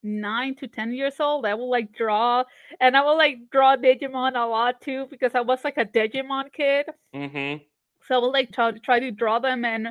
nine 0.04 0.56
to 0.56 0.68
ten 0.68 0.94
years 0.94 1.20
old, 1.20 1.46
I 1.46 1.54
will 1.54 1.70
like 1.70 1.94
draw, 1.94 2.44
and 2.80 2.98
I 2.98 3.02
will 3.02 3.18
like 3.18 3.50
draw 3.52 3.78
Digimon 3.78 4.36
a 4.36 4.46
lot 4.46 4.82
too 4.82 5.08
because 5.10 5.32
I 5.34 5.42
was 5.42 5.64
like 5.64 5.78
a 5.78 5.86
Digimon 5.86 6.52
kid. 6.52 6.88
Mm-hmm. 7.16 7.64
So 8.08 8.16
I 8.16 8.18
will 8.18 8.34
like 8.34 8.52
try 8.52 8.72
try 8.72 9.00
to 9.00 9.12
draw 9.12 9.40
them 9.40 9.64
and 9.64 9.90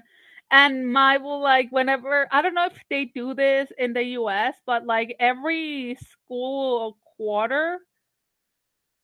and 0.50 0.92
my 0.92 1.16
will 1.16 1.40
like 1.40 1.68
whenever 1.70 2.28
I 2.30 2.42
don't 2.42 2.54
know 2.54 2.66
if 2.66 2.78
they 2.90 3.06
do 3.06 3.32
this 3.34 3.72
in 3.78 3.94
the 3.94 4.04
U.S., 4.20 4.54
but 4.66 4.84
like 4.84 5.16
every 5.18 5.96
school 5.96 6.98
quarter 7.16 7.78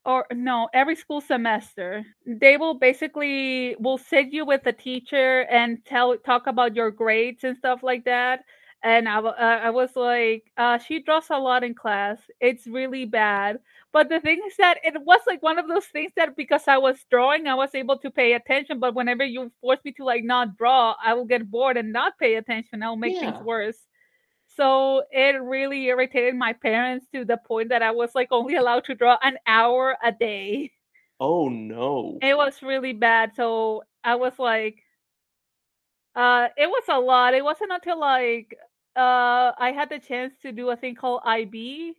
or 0.09 0.27
no, 0.33 0.71
every 0.73 0.97
school 0.97 1.21
semester. 1.21 2.03
They 2.27 2.57
will 2.57 2.75
basically 2.75 3.77
will 3.79 3.99
sit 3.99 4.33
you 4.33 4.47
with 4.47 4.67
a 4.67 4.73
teacher 4.73 5.43
and 5.51 5.85
tell 5.85 6.17
talk 6.17 6.47
about 6.47 6.75
your 6.75 6.91
grades 6.91 7.45
and 7.45 7.57
stuff 7.59 7.83
like 7.83 8.07
that. 8.07 8.41
And 8.83 9.09
I, 9.09 9.19
uh, 9.19 9.61
I 9.65 9.71
was 9.71 9.91
like, 9.97 10.45
uh, 10.57 10.79
she 10.79 11.03
draws 11.03 11.27
a 11.31 11.39
lot 11.39 11.63
in 11.63 11.75
class. 11.75 12.19
It's 12.41 12.67
really 12.67 13.05
bad. 13.05 13.59
But 13.93 14.09
the 14.09 14.21
thing 14.21 14.41
is 14.47 14.57
that 14.57 14.79
it 14.83 14.95
was 15.03 15.21
like 15.27 15.43
one 15.43 15.59
of 15.59 15.69
those 15.69 15.87
things 15.87 16.13
that 16.17 16.37
because 16.37 16.67
I 16.69 16.79
was 16.79 17.05
drawing, 17.11 17.47
I 17.47 17.55
was 17.55 17.75
able 17.75 17.99
to 17.99 18.11
pay 18.11 18.33
attention. 18.33 18.81
But 18.81 18.95
whenever 18.95 19.25
you 19.25 19.53
force 19.61 19.81
me 19.85 19.93
to 19.93 20.05
like 20.05 20.25
not 20.25 20.57
draw, 20.57 20.95
I 21.05 21.13
will 21.15 21.27
get 21.27 21.51
bored 21.51 21.77
and 21.77 21.93
not 21.93 22.19
pay 22.19 22.37
attention. 22.37 22.83
I'll 22.83 22.97
make 22.97 23.15
yeah. 23.17 23.33
things 23.33 23.45
worse. 23.45 23.79
So 24.59 25.05
it 25.13 25.41
really 25.41 25.85
irritated 25.85 26.35
my 26.35 26.53
parents 26.53 27.07
to 27.15 27.25
the 27.25 27.37
point 27.37 27.69
that 27.69 27.81
I 27.81 27.93
was 27.93 28.11
like 28.15 28.29
only 28.33 28.57
allowed 28.57 28.85
to 28.87 28.95
draw 28.97 29.17
an 29.23 29.39
hour 29.47 29.97
a 30.03 30.11
day. 30.11 30.73
Oh 31.21 31.49
no. 31.49 32.19
It 32.21 32.37
was 32.37 32.61
really 32.61 32.93
bad. 32.93 33.33
So 33.37 33.85
I 34.03 34.17
was 34.17 34.33
like 34.39 34.83
uh 36.17 36.49
it 36.57 36.67
was 36.69 36.85
a 36.89 36.99
lot. 36.99 37.35
It 37.35 37.45
wasn't 37.45 37.71
until 37.73 38.01
like 38.01 38.57
uh 38.97 39.53
I 39.57 39.73
had 39.73 39.91
the 39.91 40.01
chance 40.01 40.35
to 40.43 40.51
do 40.51 40.71
a 40.71 40.77
thing 40.77 40.97
called 40.97 41.21
IB, 41.25 41.95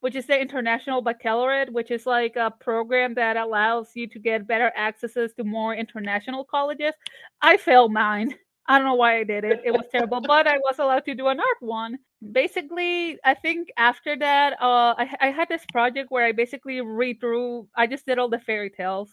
which 0.00 0.14
is 0.14 0.26
the 0.26 0.40
International 0.40 1.02
Baccalaureate, 1.02 1.74
which 1.74 1.90
is 1.90 2.06
like 2.06 2.36
a 2.36 2.50
program 2.50 3.12
that 3.14 3.36
allows 3.36 3.90
you 3.94 4.06
to 4.08 4.18
get 4.18 4.46
better 4.46 4.72
accesses 4.78 5.34
to 5.34 5.44
more 5.44 5.74
international 5.74 6.44
colleges. 6.44 6.94
I 7.42 7.58
failed 7.58 7.92
mine. 7.92 8.34
I 8.68 8.78
don't 8.78 8.86
know 8.86 8.94
why 8.94 9.18
I 9.18 9.24
did 9.24 9.44
it. 9.44 9.60
It 9.64 9.72
was 9.72 9.86
terrible, 9.90 10.20
but 10.20 10.46
I 10.46 10.58
was 10.58 10.78
allowed 10.78 11.04
to 11.06 11.14
do 11.14 11.26
an 11.28 11.40
art 11.40 11.60
one. 11.60 11.98
Basically, 12.30 13.18
I 13.24 13.34
think 13.34 13.68
after 13.76 14.16
that, 14.16 14.52
uh, 14.60 14.94
I, 14.96 15.14
I 15.20 15.26
had 15.30 15.48
this 15.48 15.64
project 15.72 16.10
where 16.10 16.24
I 16.24 16.32
basically 16.32 16.76
redrew. 16.76 17.66
I 17.76 17.86
just 17.88 18.06
did 18.06 18.18
all 18.18 18.28
the 18.28 18.38
fairy 18.38 18.70
tales, 18.70 19.10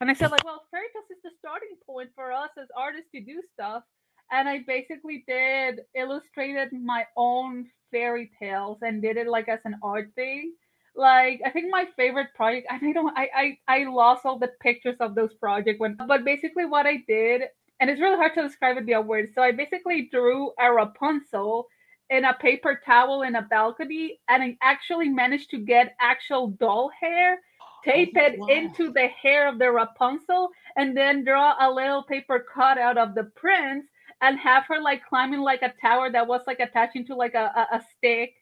and 0.00 0.10
I 0.10 0.14
said 0.14 0.30
like, 0.30 0.44
well, 0.44 0.62
fairy 0.70 0.86
tales 0.92 1.10
is 1.10 1.22
the 1.24 1.30
starting 1.38 1.76
point 1.86 2.10
for 2.14 2.32
us 2.32 2.50
as 2.56 2.68
artists 2.76 3.10
to 3.14 3.20
do 3.20 3.42
stuff. 3.52 3.82
And 4.30 4.48
I 4.48 4.60
basically 4.66 5.24
did 5.28 5.80
illustrated 5.94 6.72
my 6.72 7.04
own 7.16 7.66
fairy 7.90 8.30
tales 8.38 8.78
and 8.82 9.02
did 9.02 9.16
it 9.16 9.26
like 9.26 9.48
as 9.48 9.60
an 9.64 9.76
art 9.82 10.10
thing. 10.14 10.54
Like 10.96 11.40
I 11.44 11.50
think 11.50 11.70
my 11.70 11.86
favorite 11.96 12.28
project, 12.34 12.68
and 12.70 12.80
I 12.86 12.92
don't, 12.92 13.18
I 13.18 13.28
I 13.34 13.58
I 13.66 13.84
lost 13.90 14.24
all 14.24 14.38
the 14.38 14.52
pictures 14.60 14.96
of 15.00 15.16
those 15.16 15.34
projects 15.34 15.80
when, 15.80 15.96
but 15.96 16.24
basically 16.24 16.64
what 16.64 16.86
I 16.86 17.02
did 17.08 17.42
and 17.84 17.90
it's 17.90 18.00
really 18.00 18.16
hard 18.16 18.32
to 18.32 18.40
describe 18.40 18.78
it 18.78 18.86
via 18.86 18.98
words. 18.98 19.32
So 19.34 19.42
I 19.42 19.52
basically 19.52 20.08
drew 20.10 20.52
a 20.58 20.72
Rapunzel 20.72 21.66
in 22.08 22.24
a 22.24 22.32
paper 22.32 22.80
towel 22.82 23.20
in 23.20 23.36
a 23.36 23.42
balcony, 23.42 24.20
and 24.26 24.42
I 24.42 24.56
actually 24.62 25.10
managed 25.10 25.50
to 25.50 25.58
get 25.58 25.94
actual 26.00 26.46
doll 26.48 26.90
hair, 26.98 27.40
tape 27.84 28.14
oh, 28.16 28.20
it 28.22 28.38
wow. 28.38 28.46
into 28.46 28.90
the 28.90 29.08
hair 29.08 29.46
of 29.46 29.58
the 29.58 29.70
Rapunzel, 29.70 30.48
and 30.76 30.96
then 30.96 31.24
draw 31.24 31.56
a 31.60 31.70
little 31.70 32.02
paper 32.02 32.46
cut 32.54 32.78
out 32.78 32.96
of 32.96 33.14
the 33.14 33.24
prince 33.36 33.84
and 34.22 34.38
have 34.38 34.64
her 34.66 34.80
like 34.80 35.04
climbing 35.06 35.40
like 35.40 35.60
a 35.60 35.74
tower 35.78 36.10
that 36.10 36.26
was 36.26 36.40
like 36.46 36.60
attaching 36.60 37.04
to 37.08 37.14
like 37.14 37.34
a, 37.34 37.52
a, 37.54 37.76
a 37.76 37.82
stick 37.98 38.32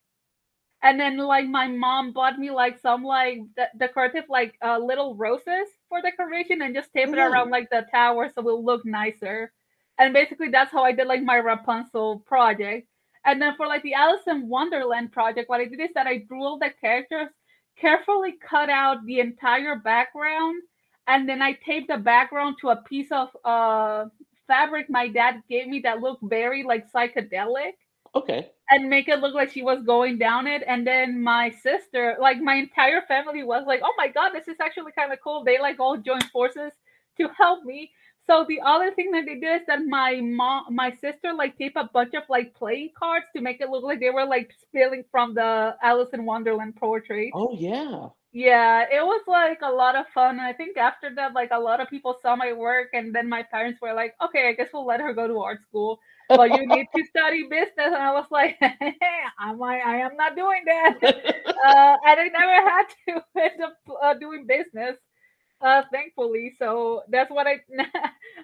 and 0.83 0.99
then 1.01 1.17
like 1.19 1.47
my 1.49 1.69
mom 1.69 2.12
bought 2.12 2.39
me 2.39 2.51
like 2.51 2.79
some 2.81 3.05
like 3.05 3.39
de- 3.57 3.71
decorative 3.79 4.25
like 4.29 4.55
uh, 4.65 4.79
little 4.79 5.15
roses 5.17 5.69
for 5.89 6.01
decoration 6.03 6.62
and 6.62 6.75
just 6.75 6.93
tape 6.93 7.12
it 7.12 7.19
around 7.19 7.51
like 7.51 7.69
the 7.71 7.87
tower 7.91 8.29
so 8.29 8.41
it'll 8.41 8.65
look 8.65 8.85
nicer. 8.85 9.53
And 9.99 10.12
basically 10.15 10.49
that's 10.49 10.73
how 10.73 10.85
i 10.85 10.93
did 10.93 11.07
like 11.07 11.23
my 11.23 11.37
rapunzel 11.37 12.21
project. 12.27 12.89
And 13.25 13.41
then 13.41 13.55
for 13.57 13.67
like 13.67 13.83
the 13.83 13.95
alice 13.95 14.23
in 14.27 14.49
wonderland 14.49 15.12
project 15.12 15.49
what 15.49 15.61
i 15.61 15.65
did 15.67 15.81
is 15.81 15.91
that 15.95 16.07
i 16.07 16.19
drew 16.19 16.43
all 16.43 16.59
the 16.59 16.71
characters 16.81 17.29
carefully 17.79 18.35
cut 18.49 18.69
out 18.71 19.05
the 19.07 19.21
entire 19.21 19.77
background 19.77 20.62
and 21.07 21.29
then 21.29 21.43
i 21.43 21.53
taped 21.53 21.89
the 21.89 21.97
background 21.99 22.57
to 22.61 22.71
a 22.71 22.77
piece 22.77 23.11
of 23.12 23.29
uh 23.45 24.07
fabric 24.47 24.87
my 24.91 25.09
dad 25.09 25.43
gave 25.49 25.67
me 25.69 25.81
that 25.81 26.01
looked 26.01 26.23
very 26.25 26.62
like 26.65 26.91
psychedelic 26.93 27.73
Okay. 28.14 28.50
And 28.71 28.88
make 28.88 29.09
it 29.09 29.21
look 29.21 29.35
like 29.35 29.50
she 29.50 29.62
was 29.62 29.83
going 29.85 30.19
down 30.19 30.47
it. 30.47 30.62
And 30.66 30.87
then 30.87 31.23
my 31.23 31.50
sister, 31.50 32.16
like 32.21 32.40
my 32.40 32.54
entire 32.54 33.02
family 33.02 33.42
was 33.42 33.64
like, 33.66 33.81
oh 33.85 33.95
my 33.99 34.09
God, 34.09 34.31
this 34.31 34.49
is 34.49 34.57
actually 34.61 34.92
kind 34.92 35.12
of 35.12 35.19
cool. 35.23 35.45
They 35.45 35.59
like 35.59 35.78
all 35.81 35.97
joined 35.97 36.31
forces 36.31 36.73
to 37.19 37.28
help 37.37 37.64
me. 37.64 37.90
So 38.26 38.47
the 38.49 38.61
other 38.64 38.92
thing 38.95 39.11
that 39.12 39.25
they 39.26 39.35
did 39.35 39.62
is 39.62 39.66
that 39.66 39.81
my 39.85 40.21
mom, 40.23 40.75
my 40.75 40.92
sister, 40.92 41.33
like 41.35 41.59
taped 41.59 41.76
a 41.76 41.90
bunch 41.92 42.14
of 42.14 42.23
like 42.28 42.54
playing 42.54 42.90
cards 42.99 43.26
to 43.35 43.42
make 43.42 43.61
it 43.61 43.69
look 43.69 43.83
like 43.83 44.00
they 44.00 44.11
were 44.11 44.25
like 44.25 44.52
spilling 44.61 45.04
from 45.11 45.35
the 45.35 45.76
Alice 45.83 46.11
in 46.12 46.25
Wonderland 46.25 46.76
poetry. 46.76 47.31
Oh 47.35 47.52
yeah. 47.52 48.09
Yeah, 48.33 48.87
it 48.90 49.04
was 49.04 49.23
like 49.26 49.61
a 49.62 49.71
lot 49.71 49.95
of 49.95 50.07
fun. 50.14 50.38
And 50.38 50.40
I 50.40 50.54
think 50.54 50.78
after 50.78 51.14
that, 51.16 51.35
like 51.35 51.50
a 51.52 51.59
lot 51.61 51.81
of 51.81 51.88
people 51.90 52.16
saw 52.23 52.35
my 52.35 52.52
work, 52.54 52.88
and 52.95 53.14
then 53.14 53.28
my 53.28 53.42
parents 53.42 53.81
were 53.83 53.92
like, 53.92 54.14
"Okay, 54.23 54.49
I 54.49 54.52
guess 54.54 54.71
we'll 54.73 54.87
let 54.87 55.00
her 55.00 55.12
go 55.12 55.28
to 55.28 55.40
art 55.40 55.62
school." 55.69 56.00
But 56.37 56.51
you 56.51 56.67
need 56.67 56.87
to 56.95 57.05
study 57.07 57.45
business. 57.49 57.73
And 57.79 57.97
I 57.97 58.12
was 58.12 58.27
like, 58.31 58.59
I'm 59.39 59.59
like, 59.59 59.83
I 59.85 59.99
am 59.99 60.17
not 60.17 60.37
doing 60.37 60.62
that. 60.67 60.99
uh, 61.03 61.97
and 62.07 62.21
I 62.21 62.29
never 62.29 62.69
had 62.69 62.85
to 63.09 63.25
end 63.41 63.62
up 63.62 63.77
uh, 64.03 64.15
doing 64.15 64.47
business, 64.47 64.97
uh, 65.61 65.83
thankfully. 65.93 66.53
So 66.59 67.03
that's 67.09 67.31
what 67.31 67.47
I, 67.47 67.61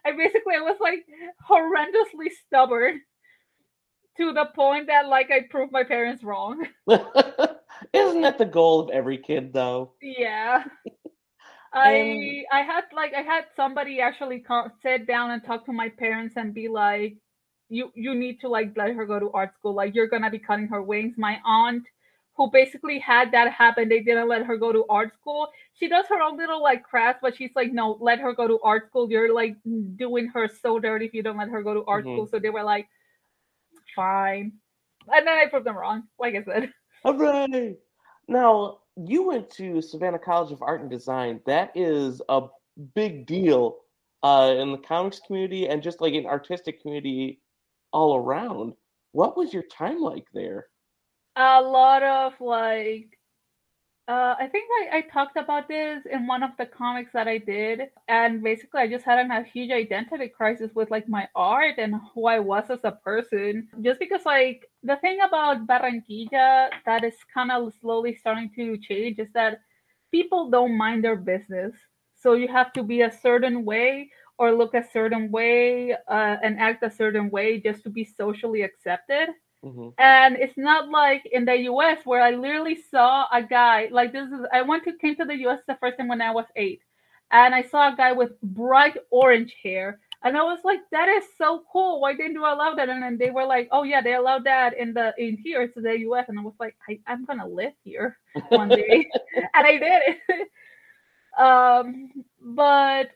I 0.04 0.12
basically 0.12 0.54
I 0.56 0.60
was 0.60 0.76
like 0.80 1.06
horrendously 1.48 2.30
stubborn 2.46 3.00
to 4.18 4.32
the 4.32 4.46
point 4.54 4.88
that 4.88 5.08
like 5.08 5.30
I 5.30 5.42
proved 5.48 5.72
my 5.72 5.84
parents 5.84 6.22
wrong. 6.22 6.66
Isn't 7.92 8.22
that 8.22 8.38
the 8.38 8.46
goal 8.46 8.80
of 8.80 8.90
every 8.90 9.18
kid 9.18 9.52
though? 9.52 9.92
Yeah. 10.02 10.64
I 11.72 12.44
I 12.50 12.62
had 12.62 12.84
like 12.94 13.12
I 13.14 13.20
had 13.20 13.44
somebody 13.54 14.00
actually 14.00 14.40
come, 14.40 14.72
sit 14.82 15.06
down 15.06 15.30
and 15.30 15.44
talk 15.44 15.66
to 15.66 15.72
my 15.72 15.88
parents 15.88 16.34
and 16.36 16.54
be 16.54 16.68
like, 16.68 17.16
you 17.68 17.92
you 17.94 18.14
need 18.14 18.40
to 18.40 18.48
like 18.48 18.72
let 18.76 18.94
her 18.94 19.06
go 19.06 19.18
to 19.18 19.30
art 19.32 19.54
school. 19.54 19.74
Like 19.74 19.94
you're 19.94 20.08
gonna 20.08 20.30
be 20.30 20.38
cutting 20.38 20.68
her 20.68 20.82
wings. 20.82 21.14
My 21.16 21.38
aunt 21.44 21.84
who 22.36 22.50
basically 22.52 23.00
had 23.00 23.32
that 23.32 23.52
happen 23.52 23.88
they 23.88 24.00
didn't 24.00 24.28
let 24.28 24.46
her 24.46 24.56
go 24.56 24.72
to 24.72 24.84
art 24.88 25.12
school. 25.14 25.48
She 25.74 25.88
does 25.88 26.06
her 26.08 26.22
own 26.22 26.36
little 26.36 26.62
like 26.62 26.82
crafts 26.82 27.20
but 27.20 27.36
she's 27.36 27.50
like 27.54 27.72
no 27.72 27.98
let 28.00 28.20
her 28.20 28.32
go 28.32 28.48
to 28.48 28.58
art 28.62 28.88
school. 28.88 29.10
You're 29.10 29.34
like 29.34 29.56
doing 29.96 30.28
her 30.28 30.48
so 30.48 30.78
dirty 30.78 31.06
if 31.06 31.14
you 31.14 31.22
don't 31.22 31.36
let 31.36 31.50
her 31.50 31.62
go 31.62 31.74
to 31.74 31.84
art 31.84 32.04
mm-hmm. 32.04 32.14
school. 32.14 32.28
So 32.28 32.38
they 32.38 32.50
were 32.50 32.64
like 32.64 32.88
fine. 33.94 34.52
And 35.10 35.26
then 35.26 35.38
i 35.38 35.46
proved 35.46 35.66
them 35.66 35.76
wrong 35.76 36.04
like 36.18 36.34
i 36.34 36.42
said. 36.42 36.72
All 37.04 37.16
right. 37.16 37.76
Now 38.28 38.78
you 38.96 39.26
went 39.26 39.50
to 39.50 39.80
savannah 39.80 40.18
college 40.18 40.52
of 40.52 40.62
art 40.62 40.80
and 40.80 40.90
design. 40.90 41.40
That 41.46 41.72
is 41.74 42.20
a 42.28 42.42
big 42.94 43.26
deal 43.26 43.78
uh, 44.22 44.54
in 44.56 44.72
the 44.72 44.78
comics 44.78 45.20
community 45.20 45.68
and 45.68 45.82
just 45.82 46.00
like 46.00 46.14
in 46.14 46.26
artistic 46.26 46.82
community 46.82 47.40
all 47.92 48.16
around. 48.16 48.74
What 49.12 49.36
was 49.36 49.52
your 49.52 49.64
time 49.64 50.00
like 50.00 50.26
there? 50.32 50.66
A 51.36 51.60
lot 51.60 52.02
of 52.02 52.40
like 52.40 53.18
uh, 54.08 54.34
I 54.38 54.48
think 54.50 54.64
I, 54.80 54.98
I 54.98 55.00
talked 55.02 55.36
about 55.36 55.68
this 55.68 56.02
in 56.10 56.26
one 56.26 56.42
of 56.42 56.52
the 56.56 56.64
comics 56.64 57.12
that 57.12 57.28
I 57.28 57.36
did, 57.36 57.90
and 58.08 58.42
basically 58.42 58.80
I 58.80 58.88
just 58.88 59.04
had 59.04 59.18
a 59.18 59.42
huge 59.42 59.70
identity 59.70 60.28
crisis 60.28 60.70
with 60.74 60.90
like 60.90 61.06
my 61.10 61.28
art 61.36 61.74
and 61.76 61.96
who 62.14 62.26
I 62.26 62.38
was 62.38 62.64
as 62.70 62.78
a 62.84 62.92
person. 62.92 63.68
Just 63.82 64.00
because 64.00 64.24
like 64.24 64.64
the 64.82 64.96
thing 64.96 65.18
about 65.20 65.66
Barranquilla 65.66 66.70
that 66.86 67.04
is 67.04 67.16
kind 67.34 67.52
of 67.52 67.74
slowly 67.82 68.14
starting 68.14 68.50
to 68.56 68.78
change 68.78 69.18
is 69.18 69.28
that 69.34 69.60
people 70.10 70.48
don't 70.48 70.78
mind 70.78 71.04
their 71.04 71.16
business, 71.16 71.74
so 72.16 72.32
you 72.32 72.48
have 72.48 72.72
to 72.72 72.82
be 72.82 73.02
a 73.02 73.12
certain 73.12 73.66
way 73.66 74.10
or 74.38 74.52
look 74.52 74.74
a 74.74 74.84
certain 74.92 75.30
way 75.30 75.92
uh, 75.92 76.36
and 76.42 76.58
act 76.58 76.82
a 76.82 76.90
certain 76.90 77.30
way 77.30 77.60
just 77.60 77.82
to 77.82 77.90
be 77.90 78.04
socially 78.04 78.62
accepted. 78.62 79.30
Mm-hmm. 79.64 79.88
And 79.98 80.36
it's 80.36 80.56
not 80.56 80.88
like 80.88 81.26
in 81.32 81.44
the 81.44 81.56
US 81.72 81.98
where 82.04 82.22
I 82.22 82.30
literally 82.30 82.78
saw 82.90 83.26
a 83.32 83.42
guy 83.42 83.88
like 83.90 84.12
this 84.12 84.28
is 84.28 84.40
I 84.52 84.62
went 84.62 84.84
to 84.84 84.92
came 84.92 85.16
to 85.16 85.24
the 85.24 85.36
US 85.46 85.60
the 85.66 85.76
first 85.80 85.98
time 85.98 86.08
when 86.08 86.22
I 86.22 86.30
was 86.30 86.46
eight. 86.54 86.82
And 87.30 87.54
I 87.54 87.62
saw 87.62 87.92
a 87.92 87.96
guy 87.96 88.12
with 88.12 88.40
bright 88.40 88.96
orange 89.10 89.54
hair. 89.62 90.00
And 90.24 90.36
I 90.36 90.42
was 90.42 90.58
like, 90.64 90.80
that 90.90 91.08
is 91.08 91.24
so 91.36 91.62
cool. 91.70 92.00
Why 92.00 92.14
didn't 92.14 92.32
you 92.32 92.40
allow 92.40 92.74
that? 92.74 92.88
And 92.88 93.02
then 93.02 93.18
they 93.18 93.30
were 93.30 93.44
like, 93.44 93.68
oh 93.70 93.82
yeah, 93.82 94.00
they 94.00 94.14
allowed 94.14 94.44
that 94.44 94.76
in 94.76 94.94
the 94.94 95.12
in 95.18 95.36
here 95.36 95.66
to 95.68 95.80
the 95.80 95.98
US. 96.10 96.26
And 96.28 96.38
I 96.38 96.42
was 96.42 96.54
like, 96.60 96.76
I, 96.88 97.00
I'm 97.06 97.24
gonna 97.24 97.46
live 97.46 97.72
here 97.82 98.16
one 98.50 98.68
day. 98.68 99.08
and 99.54 99.66
I 99.66 99.72
did 99.72 100.02
it. 100.06 100.48
um 101.38 102.10
but 102.40 103.10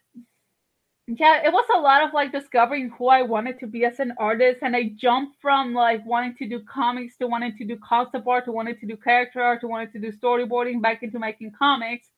yeah, 1.08 1.42
it 1.44 1.52
was 1.52 1.64
a 1.74 1.80
lot 1.80 2.04
of 2.04 2.14
like 2.14 2.32
discovering 2.32 2.90
who 2.96 3.08
I 3.08 3.22
wanted 3.22 3.58
to 3.60 3.66
be 3.66 3.84
as 3.84 3.98
an 3.98 4.12
artist, 4.18 4.60
and 4.62 4.76
I 4.76 4.90
jumped 4.96 5.40
from 5.42 5.74
like 5.74 6.06
wanting 6.06 6.36
to 6.36 6.48
do 6.48 6.60
comics 6.60 7.16
to 7.18 7.26
wanting 7.26 7.56
to 7.58 7.64
do 7.64 7.76
concept 7.86 8.26
art 8.26 8.44
to 8.46 8.52
wanting 8.52 8.76
to 8.78 8.86
do 8.86 8.96
character 8.96 9.42
art 9.42 9.60
to 9.62 9.68
wanting 9.68 9.90
to 9.92 9.98
do 9.98 10.12
storyboarding 10.16 10.80
back 10.80 11.02
into 11.02 11.18
making 11.18 11.52
comics, 11.58 12.08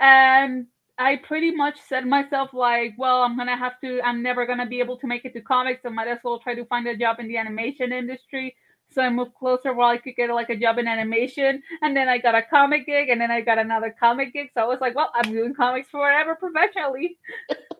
and 0.00 0.66
I 0.98 1.16
pretty 1.16 1.52
much 1.52 1.76
said 1.88 2.06
myself 2.06 2.50
like, 2.54 2.94
well, 2.98 3.22
I'm 3.22 3.36
gonna 3.36 3.56
have 3.56 3.80
to. 3.82 4.00
I'm 4.02 4.22
never 4.22 4.46
gonna 4.46 4.66
be 4.66 4.80
able 4.80 4.98
to 4.98 5.06
make 5.06 5.24
it 5.24 5.34
to 5.34 5.40
comics. 5.42 5.82
I 5.86 5.90
might 5.90 6.08
as 6.08 6.18
well 6.24 6.38
try 6.40 6.54
to 6.54 6.64
find 6.66 6.86
a 6.88 6.96
job 6.96 7.20
in 7.20 7.28
the 7.28 7.38
animation 7.38 7.92
industry. 7.92 8.56
So 8.92 9.02
I 9.02 9.10
moved 9.10 9.34
closer 9.34 9.74
where 9.74 9.88
I 9.88 9.98
could 9.98 10.16
get 10.16 10.30
like 10.30 10.50
a 10.50 10.56
job 10.56 10.78
in 10.78 10.88
animation. 10.88 11.62
And 11.82 11.96
then 11.96 12.08
I 12.08 12.18
got 12.18 12.34
a 12.36 12.42
comic 12.42 12.86
gig 12.86 13.08
and 13.10 13.20
then 13.20 13.30
I 13.30 13.40
got 13.42 13.58
another 13.58 13.94
comic 13.98 14.32
gig. 14.34 14.50
So 14.54 14.62
I 14.62 14.66
was 14.66 14.80
like, 14.80 14.94
well, 14.96 15.10
I'm 15.14 15.30
doing 15.32 15.54
comics 15.54 15.90
forever 15.90 16.36
professionally. 16.36 17.18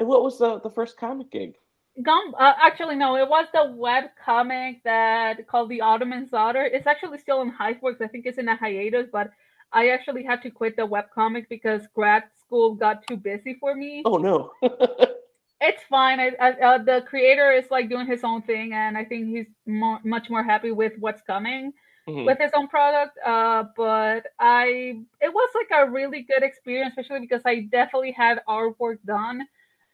and 0.00 0.08
what 0.08 0.24
was 0.24 0.38
the, 0.38 0.58
the 0.60 0.70
first 0.70 0.96
comic 0.96 1.30
gig? 1.30 1.54
Gum, 2.02 2.34
uh, 2.38 2.54
actually, 2.58 2.96
no, 2.96 3.16
it 3.16 3.28
was 3.28 3.46
the 3.52 3.72
web 3.76 4.04
comic 4.24 4.82
that 4.84 5.46
called 5.46 5.68
The 5.68 5.82
Ottoman's 5.82 6.30
Daughter. 6.30 6.62
It's 6.62 6.86
actually 6.86 7.18
still 7.18 7.42
in 7.42 7.52
Hiveworks. 7.52 8.00
I 8.00 8.06
think 8.06 8.24
it's 8.26 8.38
in 8.38 8.48
a 8.48 8.56
hiatus, 8.56 9.08
but 9.12 9.30
I 9.72 9.90
actually 9.90 10.24
had 10.24 10.40
to 10.42 10.50
quit 10.50 10.76
the 10.76 10.86
web 10.86 11.06
comic 11.14 11.48
because 11.48 11.82
grad 11.94 12.24
school 12.40 12.74
got 12.74 13.06
too 13.06 13.16
busy 13.16 13.56
for 13.60 13.74
me. 13.74 14.02
Oh, 14.06 14.16
no. 14.16 14.52
it's 15.60 15.82
fine. 15.90 16.18
I, 16.18 16.30
I, 16.40 16.50
uh, 16.52 16.78
the 16.78 17.04
creator 17.06 17.52
is 17.52 17.70
like 17.70 17.90
doing 17.90 18.06
his 18.06 18.24
own 18.24 18.42
thing, 18.42 18.72
and 18.72 18.96
I 18.96 19.04
think 19.04 19.28
he's 19.28 19.46
more, 19.66 20.00
much 20.02 20.30
more 20.30 20.42
happy 20.42 20.70
with 20.70 20.94
what's 20.98 21.20
coming 21.22 21.72
mm-hmm. 22.08 22.24
with 22.24 22.38
his 22.38 22.50
own 22.54 22.68
product. 22.68 23.18
Uh, 23.24 23.64
but 23.76 24.26
I, 24.38 24.96
it 25.20 25.32
was 25.32 25.50
like 25.54 25.68
a 25.82 25.90
really 25.90 26.22
good 26.22 26.42
experience, 26.42 26.94
especially 26.96 27.20
because 27.20 27.42
I 27.44 27.68
definitely 27.70 28.12
had 28.12 28.40
artwork 28.48 28.98
done. 29.04 29.42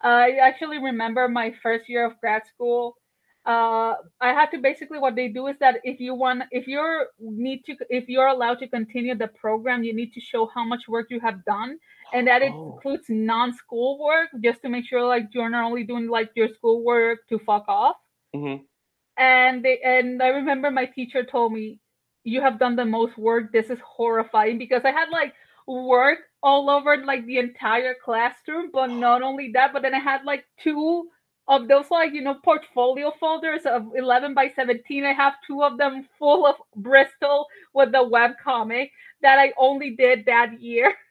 I 0.01 0.37
actually 0.41 0.79
remember 0.79 1.27
my 1.27 1.53
first 1.63 1.89
year 1.89 2.05
of 2.05 2.19
grad 2.19 2.43
school. 2.47 2.97
Uh, 3.45 3.95
I 4.19 4.33
had 4.33 4.47
to 4.47 4.57
basically 4.57 4.99
what 4.99 5.15
they 5.15 5.29
do 5.29 5.47
is 5.47 5.55
that 5.59 5.79
if 5.83 6.01
you 6.01 6.13
want, 6.13 6.43
if 6.51 6.67
you're 6.67 7.07
need 7.19 7.63
to, 7.65 7.77
if 7.89 8.09
you're 8.09 8.27
allowed 8.27 8.59
to 8.59 8.67
continue 8.67 9.15
the 9.15 9.27
program, 9.27 9.83
you 9.83 9.95
need 9.95 10.13
to 10.13 10.19
show 10.19 10.47
how 10.53 10.65
much 10.65 10.87
work 10.87 11.07
you 11.09 11.19
have 11.21 11.45
done 11.45 11.79
and 12.13 12.27
that 12.27 12.41
oh. 12.41 12.73
includes 12.73 13.05
non-school 13.09 13.99
work 13.99 14.29
just 14.41 14.61
to 14.61 14.69
make 14.69 14.85
sure 14.85 15.03
like 15.03 15.27
you're 15.31 15.49
not 15.49 15.65
only 15.65 15.83
doing 15.83 16.07
like 16.07 16.31
your 16.35 16.49
school 16.49 16.83
work 16.83 17.19
to 17.29 17.39
fuck 17.39 17.65
off 17.67 17.95
mm-hmm. 18.35 18.63
and 19.17 19.63
they 19.63 19.79
and 19.83 20.21
i 20.21 20.27
remember 20.27 20.71
my 20.71 20.85
teacher 20.85 21.23
told 21.23 21.51
me 21.51 21.79
you 22.23 22.41
have 22.41 22.59
done 22.59 22.75
the 22.75 22.85
most 22.85 23.17
work 23.17 23.51
this 23.51 23.69
is 23.69 23.79
horrifying 23.85 24.57
because 24.57 24.81
i 24.85 24.91
had 24.91 25.09
like 25.09 25.33
work 25.67 26.19
all 26.43 26.69
over 26.69 26.97
like 27.03 27.25
the 27.25 27.37
entire 27.37 27.95
classroom 28.03 28.69
but 28.71 28.87
not 28.87 29.21
only 29.21 29.51
that 29.51 29.73
but 29.73 29.81
then 29.81 29.93
i 29.93 29.99
had 29.99 30.23
like 30.23 30.45
two 30.61 31.09
of 31.49 31.67
those 31.67 31.89
like 31.91 32.13
you 32.13 32.21
know 32.21 32.35
portfolio 32.43 33.11
folders 33.19 33.61
of 33.65 33.87
11 33.95 34.33
by 34.33 34.51
17 34.55 35.03
i 35.03 35.13
have 35.13 35.33
two 35.45 35.63
of 35.63 35.77
them 35.77 36.07
full 36.17 36.45
of 36.45 36.55
bristol 36.75 37.47
with 37.73 37.91
the 37.91 38.03
web 38.03 38.31
comic 38.41 38.91
that 39.21 39.39
i 39.39 39.51
only 39.57 39.91
did 39.91 40.25
that 40.25 40.59
year 40.61 40.93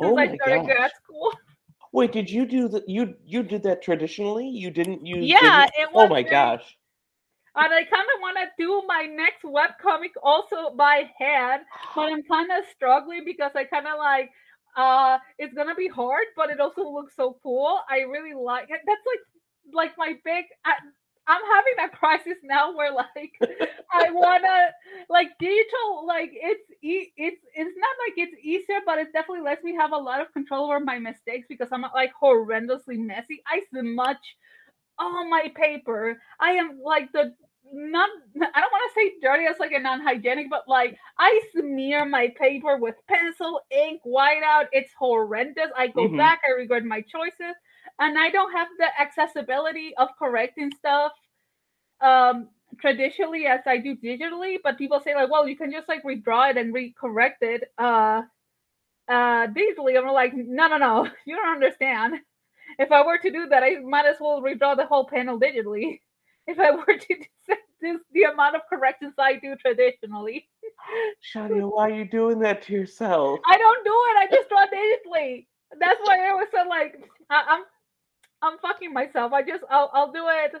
since 0.00 0.12
oh 0.12 0.16
I 0.16 0.34
started 0.34 0.56
gosh. 0.58 0.66
grad 0.66 0.90
school. 1.02 1.32
Wait, 1.92 2.12
did 2.12 2.30
you 2.30 2.46
do 2.46 2.68
that? 2.68 2.88
You 2.88 3.14
you 3.24 3.42
did 3.42 3.62
that 3.64 3.82
traditionally? 3.82 4.46
You 4.46 4.70
didn't 4.70 5.04
use? 5.04 5.26
Yeah, 5.26 5.64
it 5.64 5.88
oh 5.92 5.92
was. 5.92 6.06
Oh 6.06 6.08
my 6.08 6.22
gosh! 6.22 6.62
And 7.60 7.74
I 7.74 7.84
kind 7.84 8.08
of 8.16 8.20
want 8.22 8.38
to 8.38 8.46
do 8.58 8.82
my 8.88 9.06
next 9.06 9.44
web 9.44 9.72
comic 9.82 10.12
also 10.22 10.74
by 10.76 11.10
hand, 11.18 11.62
but 11.94 12.08
I'm 12.08 12.24
kind 12.24 12.50
of 12.52 12.64
struggling 12.74 13.24
because 13.26 13.52
I 13.56 13.64
kind 13.64 13.86
of 13.86 13.98
like 13.98 14.30
uh 14.76 15.18
it's 15.38 15.54
gonna 15.54 15.74
be 15.76 15.88
hard, 15.88 16.26
but 16.36 16.50
it 16.50 16.60
also 16.60 16.88
looks 16.88 17.16
so 17.16 17.38
cool. 17.42 17.80
I 17.90 18.00
really 18.00 18.34
like 18.34 18.70
it. 18.70 18.80
That's 18.86 19.06
like 19.06 19.24
like 19.74 19.92
my 19.98 20.14
big. 20.24 20.46
I, 20.64 20.74
I'm 21.28 21.42
having 21.42 21.92
a 21.92 21.96
crisis 21.96 22.38
now 22.42 22.74
where 22.76 22.92
like 22.92 23.32
I 23.92 24.10
wanna 24.10 24.70
like 25.10 25.28
digital 25.38 26.06
like 26.06 26.30
it's 26.32 26.64
e- 26.82 27.12
it's 27.16 27.42
it's 27.54 27.76
not 27.76 27.96
like 28.06 28.14
it's 28.16 28.36
easier, 28.42 28.80
but 28.86 28.98
it 28.98 29.12
definitely 29.12 29.44
lets 29.44 29.62
me 29.64 29.74
have 29.76 29.92
a 29.92 29.96
lot 29.98 30.20
of 30.22 30.32
control 30.32 30.66
over 30.66 30.80
my 30.80 30.98
mistakes 30.98 31.46
because 31.48 31.68
I'm 31.72 31.82
like 31.94 32.12
horrendously 32.22 32.98
messy. 32.98 33.42
I 33.46 33.62
smudge 33.70 34.36
all 34.98 35.28
my 35.28 35.52
paper. 35.54 36.20
I 36.40 36.52
am 36.52 36.80
like 36.82 37.12
the 37.12 37.34
not 37.72 38.10
I 38.36 38.60
don't 38.60 38.72
want 38.72 38.92
to 38.92 39.00
say 39.00 39.12
dirty 39.22 39.44
as 39.44 39.58
like 39.58 39.72
a 39.72 39.78
non-hygienic, 39.78 40.48
but 40.50 40.64
like 40.68 40.96
I 41.18 41.40
smear 41.52 42.04
my 42.04 42.32
paper 42.38 42.76
with 42.76 42.96
pencil, 43.08 43.60
ink, 43.70 44.00
whiteout. 44.06 44.66
It's 44.72 44.92
horrendous. 44.98 45.70
I 45.76 45.88
go 45.88 46.06
mm-hmm. 46.06 46.16
back, 46.16 46.40
I 46.46 46.52
regret 46.52 46.84
my 46.84 47.02
choices 47.02 47.56
and 47.98 48.18
I 48.18 48.30
don't 48.30 48.52
have 48.52 48.68
the 48.78 48.88
accessibility 49.00 49.94
of 49.96 50.08
correcting 50.18 50.70
stuff 50.78 51.12
um, 52.00 52.48
traditionally 52.80 53.46
as 53.46 53.60
I 53.66 53.78
do 53.78 53.96
digitally. 53.96 54.56
But 54.62 54.78
people 54.78 55.00
say 55.00 55.14
like, 55.14 55.30
well, 55.30 55.46
you 55.48 55.56
can 55.56 55.70
just 55.70 55.88
like 55.88 56.02
redraw 56.02 56.50
it 56.50 56.56
and 56.56 56.74
recorrect 56.74 57.42
it 57.42 57.64
uh, 57.78 58.22
uh, 59.08 59.46
digitally. 59.48 59.98
I'm 59.98 60.08
like, 60.08 60.32
no, 60.34 60.68
no, 60.68 60.78
no, 60.78 61.08
you 61.26 61.36
don't 61.36 61.54
understand. 61.54 62.14
If 62.78 62.92
I 62.92 63.04
were 63.04 63.18
to 63.18 63.30
do 63.30 63.48
that, 63.48 63.62
I 63.62 63.80
might 63.80 64.06
as 64.06 64.16
well 64.20 64.42
redraw 64.42 64.76
the 64.76 64.86
whole 64.86 65.06
panel 65.06 65.38
digitally. 65.38 66.00
If 66.50 66.58
I 66.58 66.70
were 66.72 66.98
to 66.98 67.14
do 67.80 68.00
the 68.12 68.22
amount 68.24 68.56
of 68.56 68.62
corrections 68.68 69.14
I 69.18 69.34
do 69.34 69.56
traditionally. 69.56 70.48
Shadia, 71.34 71.70
why 71.70 71.90
are 71.90 71.94
you 71.94 72.04
doing 72.04 72.38
that 72.40 72.62
to 72.62 72.72
yourself? 72.72 73.40
I 73.46 73.56
don't 73.56 73.84
do 73.84 73.90
it. 73.90 74.16
I 74.18 74.26
just 74.30 74.48
draw 74.48 74.66
digitally. 74.66 75.46
That's 75.78 76.00
why 76.04 76.28
I 76.28 76.34
was 76.34 76.48
so 76.52 76.68
like, 76.68 77.08
I, 77.30 77.44
I'm 77.48 77.62
I'm 78.42 78.58
fucking 78.58 78.92
myself. 78.92 79.32
I 79.32 79.42
just 79.42 79.64
I'll 79.70 79.90
I'll 79.92 80.12
do 80.12 80.24
it 80.28 80.52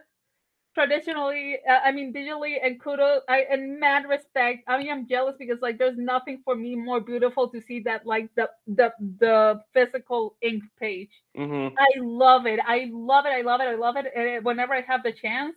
traditionally. 0.74 1.58
Uh, 1.68 1.80
I 1.84 1.92
mean 1.92 2.12
digitally 2.12 2.56
and 2.62 2.80
kudos. 2.80 3.22
I 3.28 3.46
and 3.50 3.80
mad 3.80 4.08
respect. 4.08 4.64
I 4.68 4.78
mean 4.78 4.90
I'm 4.90 5.08
jealous 5.08 5.36
because 5.38 5.58
like 5.60 5.78
there's 5.78 5.96
nothing 5.96 6.42
for 6.44 6.54
me 6.54 6.76
more 6.76 7.00
beautiful 7.00 7.48
to 7.48 7.60
see 7.60 7.80
that 7.80 8.06
like 8.06 8.28
the 8.36 8.48
the 8.66 8.92
the 9.18 9.60
physical 9.72 10.36
ink 10.42 10.62
page. 10.78 11.10
Mm-hmm. 11.36 11.76
I 11.76 11.88
love 12.00 12.46
it. 12.46 12.60
I 12.64 12.90
love 12.92 13.26
it. 13.26 13.30
I 13.30 13.42
love 13.42 13.60
it. 13.60 13.64
I 13.64 13.74
love 13.74 13.96
it. 13.96 14.06
And 14.14 14.44
whenever 14.44 14.74
I 14.74 14.82
have 14.82 15.02
the 15.02 15.12
chance, 15.12 15.56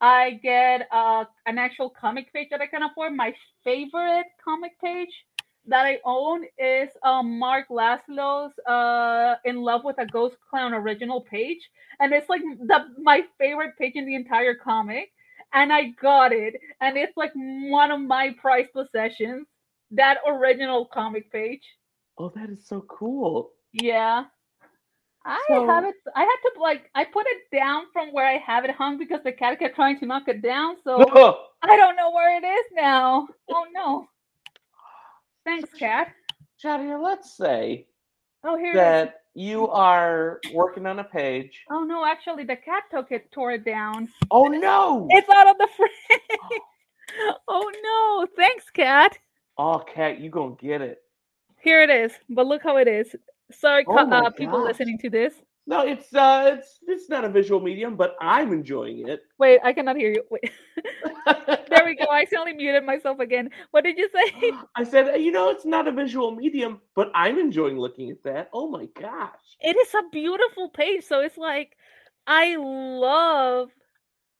I 0.00 0.40
get 0.42 0.88
uh 0.92 1.24
an 1.46 1.58
actual 1.58 1.90
comic 1.90 2.32
page 2.32 2.48
that 2.50 2.60
I 2.60 2.66
can 2.66 2.82
afford. 2.82 3.14
My 3.14 3.34
favorite 3.64 4.26
comic 4.44 4.72
page 4.82 5.12
that 5.66 5.86
I 5.86 5.98
own 6.04 6.44
is 6.58 6.90
um, 7.02 7.38
Mark 7.38 7.68
Laszlo's 7.70 8.52
uh, 8.68 9.36
"In 9.44 9.62
Love 9.62 9.82
with 9.84 9.98
a 9.98 10.06
Ghost 10.06 10.36
Clown" 10.50 10.74
original 10.74 11.22
page, 11.22 11.60
and 12.00 12.12
it's 12.12 12.28
like 12.28 12.42
the 12.42 12.86
my 13.02 13.22
favorite 13.38 13.76
page 13.78 13.92
in 13.96 14.06
the 14.06 14.14
entire 14.14 14.54
comic. 14.54 15.10
And 15.54 15.72
I 15.72 15.90
got 16.02 16.32
it, 16.32 16.54
and 16.80 16.96
it's 16.96 17.16
like 17.16 17.32
one 17.34 17.90
of 17.90 18.00
my 18.00 18.34
prized 18.40 18.72
possessions. 18.72 19.46
That 19.92 20.18
original 20.26 20.86
comic 20.86 21.30
page. 21.32 21.62
Oh, 22.18 22.30
that 22.34 22.50
is 22.50 22.66
so 22.66 22.82
cool. 22.82 23.52
Yeah. 23.72 24.24
I 25.24 25.42
so, 25.48 25.66
have 25.66 25.84
it. 25.84 25.94
I 26.14 26.20
had 26.20 26.36
to 26.54 26.60
like 26.60 26.90
I 26.94 27.04
put 27.04 27.26
it 27.26 27.56
down 27.56 27.84
from 27.92 28.12
where 28.12 28.26
I 28.26 28.38
have 28.38 28.64
it 28.64 28.70
hung 28.72 28.98
because 28.98 29.20
the 29.24 29.32
cat 29.32 29.58
kept 29.58 29.74
trying 29.74 29.98
to 30.00 30.06
knock 30.06 30.24
it 30.28 30.42
down. 30.42 30.76
So 30.84 30.98
I 31.62 31.76
don't 31.76 31.96
know 31.96 32.10
where 32.10 32.36
it 32.36 32.46
is 32.46 32.66
now. 32.72 33.26
Oh 33.50 33.66
no. 33.72 34.06
Thanks, 35.44 35.72
cat. 35.78 36.12
Shadia, 36.62 37.02
let's 37.02 37.36
say 37.36 37.86
oh, 38.44 38.56
here 38.56 38.74
that 38.74 39.22
you 39.34 39.68
are 39.68 40.40
working 40.52 40.86
on 40.86 40.98
a 40.98 41.04
page. 41.04 41.64
Oh 41.70 41.84
no, 41.84 42.04
actually 42.06 42.44
the 42.44 42.56
cat 42.56 42.84
took 42.90 43.10
it, 43.10 43.30
tore 43.32 43.52
it 43.52 43.64
down. 43.64 44.08
Oh 44.30 44.46
no! 44.46 45.06
It's 45.10 45.28
out 45.28 45.48
of 45.48 45.58
the 45.58 45.68
frame. 45.76 46.60
oh 47.48 47.72
no! 47.82 48.26
Thanks, 48.36 48.70
cat. 48.70 49.18
Oh, 49.56 49.78
cat, 49.78 50.20
you 50.20 50.30
gonna 50.30 50.56
get 50.60 50.80
it. 50.80 51.02
Here 51.60 51.82
it 51.82 51.90
is. 51.90 52.12
But 52.28 52.46
look 52.46 52.62
how 52.62 52.76
it 52.76 52.88
is. 52.88 53.14
Sorry, 53.52 53.84
oh 53.86 53.96
uh, 53.96 54.30
people 54.30 54.62
listening 54.62 54.98
to 54.98 55.10
this. 55.10 55.34
No, 55.66 55.86
it's 55.86 56.14
uh, 56.14 56.56
it's 56.58 56.78
it's 56.86 57.08
not 57.08 57.24
a 57.24 57.28
visual 57.28 57.60
medium, 57.60 57.96
but 57.96 58.16
I'm 58.20 58.52
enjoying 58.52 59.08
it. 59.08 59.20
Wait, 59.38 59.60
I 59.64 59.72
cannot 59.72 59.96
hear 59.96 60.10
you. 60.10 60.22
Wait, 60.30 60.50
there 61.68 61.84
we 61.84 61.96
go. 61.96 62.04
I 62.04 62.22
accidentally 62.22 62.52
muted 62.52 62.84
myself 62.84 63.18
again. 63.18 63.48
What 63.70 63.84
did 63.84 63.96
you 63.96 64.08
say? 64.14 64.52
I 64.76 64.84
said, 64.84 65.20
you 65.20 65.32
know, 65.32 65.48
it's 65.48 65.64
not 65.64 65.88
a 65.88 65.92
visual 65.92 66.32
medium, 66.32 66.80
but 66.94 67.10
I'm 67.14 67.38
enjoying 67.38 67.78
looking 67.78 68.10
at 68.10 68.22
that. 68.24 68.50
Oh 68.52 68.68
my 68.68 68.86
gosh, 69.00 69.30
it 69.60 69.76
is 69.76 69.94
a 69.94 70.08
beautiful 70.12 70.68
page. 70.68 71.04
So 71.04 71.20
it's 71.20 71.38
like, 71.38 71.76
I 72.26 72.56
love 72.56 73.70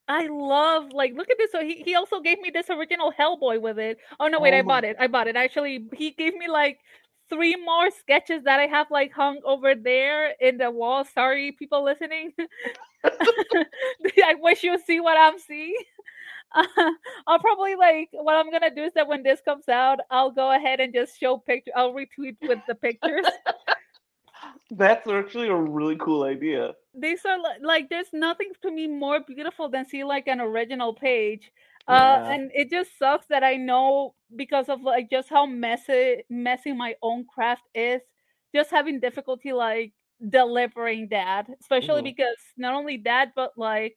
I 0.07 0.27
love 0.27 0.93
like 0.93 1.15
look 1.15 1.31
at 1.31 1.39
this. 1.39 1.53
So 1.53 1.63
he, 1.63 1.83
he 1.85 1.95
also 1.95 2.21
gave 2.21 2.39
me 2.41 2.51
this 2.53 2.69
original 2.69 3.13
Hellboy 3.19 3.61
with 3.61 3.79
it. 3.79 3.97
Oh 4.21 4.29
no, 4.29 4.41
wait, 4.41 4.53
oh 4.53 4.59
I 4.59 4.63
bought 4.63 4.85
it. 4.85 4.97
I 5.01 5.07
bought 5.07 5.29
it. 5.29 5.37
Actually, 5.37 5.87
he 5.95 6.11
gave 6.11 6.35
me 6.35 6.49
like 6.49 6.81
three 7.29 7.57
more 7.57 7.91
sketches 7.91 8.45
that 8.45 8.61
I 8.61 8.67
have 8.67 8.91
like 8.91 9.13
hung 9.13 9.41
over 9.45 9.75
there 9.75 10.35
in 10.41 10.59
the 10.59 10.71
wall. 10.71 11.05
Sorry, 11.05 11.53
people 11.53 11.85
listening. 11.85 12.33
I 13.05 14.35
wish 14.39 14.63
you 14.63 14.79
see 14.87 15.01
what 15.01 15.17
I'm 15.19 15.39
seeing. 15.39 15.77
Uh, 16.55 16.65
I'll 17.27 17.39
probably 17.39 17.75
like 17.75 18.09
what 18.13 18.37
I'm 18.37 18.51
gonna 18.51 18.75
do 18.75 18.85
is 18.85 18.93
that 18.95 19.09
when 19.09 19.23
this 19.23 19.41
comes 19.45 19.69
out, 19.69 19.99
I'll 20.11 20.31
go 20.31 20.55
ahead 20.55 20.81
and 20.81 20.93
just 20.95 21.19
show 21.19 21.39
picture. 21.39 21.73
I'll 21.77 21.93
retweet 21.93 22.37
with 22.43 22.61
the 22.69 22.75
pictures. 22.75 23.27
That's 24.71 25.09
actually 25.09 25.49
a 25.49 25.57
really 25.57 25.97
cool 25.97 26.25
idea. 26.25 26.73
These 26.95 27.25
are 27.25 27.41
like, 27.41 27.59
like 27.63 27.89
there's 27.91 28.13
nothing 28.13 28.53
to 28.63 28.71
me 28.71 28.87
more 28.87 29.21
beautiful 29.21 29.69
than 29.69 29.87
see 29.87 30.05
like 30.05 30.27
an 30.27 30.41
original 30.41 30.95
page 30.95 31.51
uh, 31.87 32.25
and 32.31 32.51
it 32.55 32.71
just 32.71 32.99
sucks 32.99 33.27
that 33.27 33.45
I 33.45 33.57
know 33.57 34.15
because 34.35 34.69
of 34.69 34.83
like 34.83 35.11
just 35.11 35.29
how 35.29 35.47
messy 35.47 36.25
messy 36.31 36.73
my 36.73 36.95
own 37.03 37.27
craft 37.33 37.65
is, 37.75 38.01
just 38.55 38.71
having 38.71 39.01
difficulty 39.01 39.53
like 39.53 39.93
delivering 40.29 41.09
that, 41.11 41.47
especially 41.61 41.97
mm-hmm. 41.97 42.05
because 42.05 42.37
not 42.57 42.75
only 42.75 42.99
that, 43.05 43.33
but 43.37 43.53
like 43.57 43.97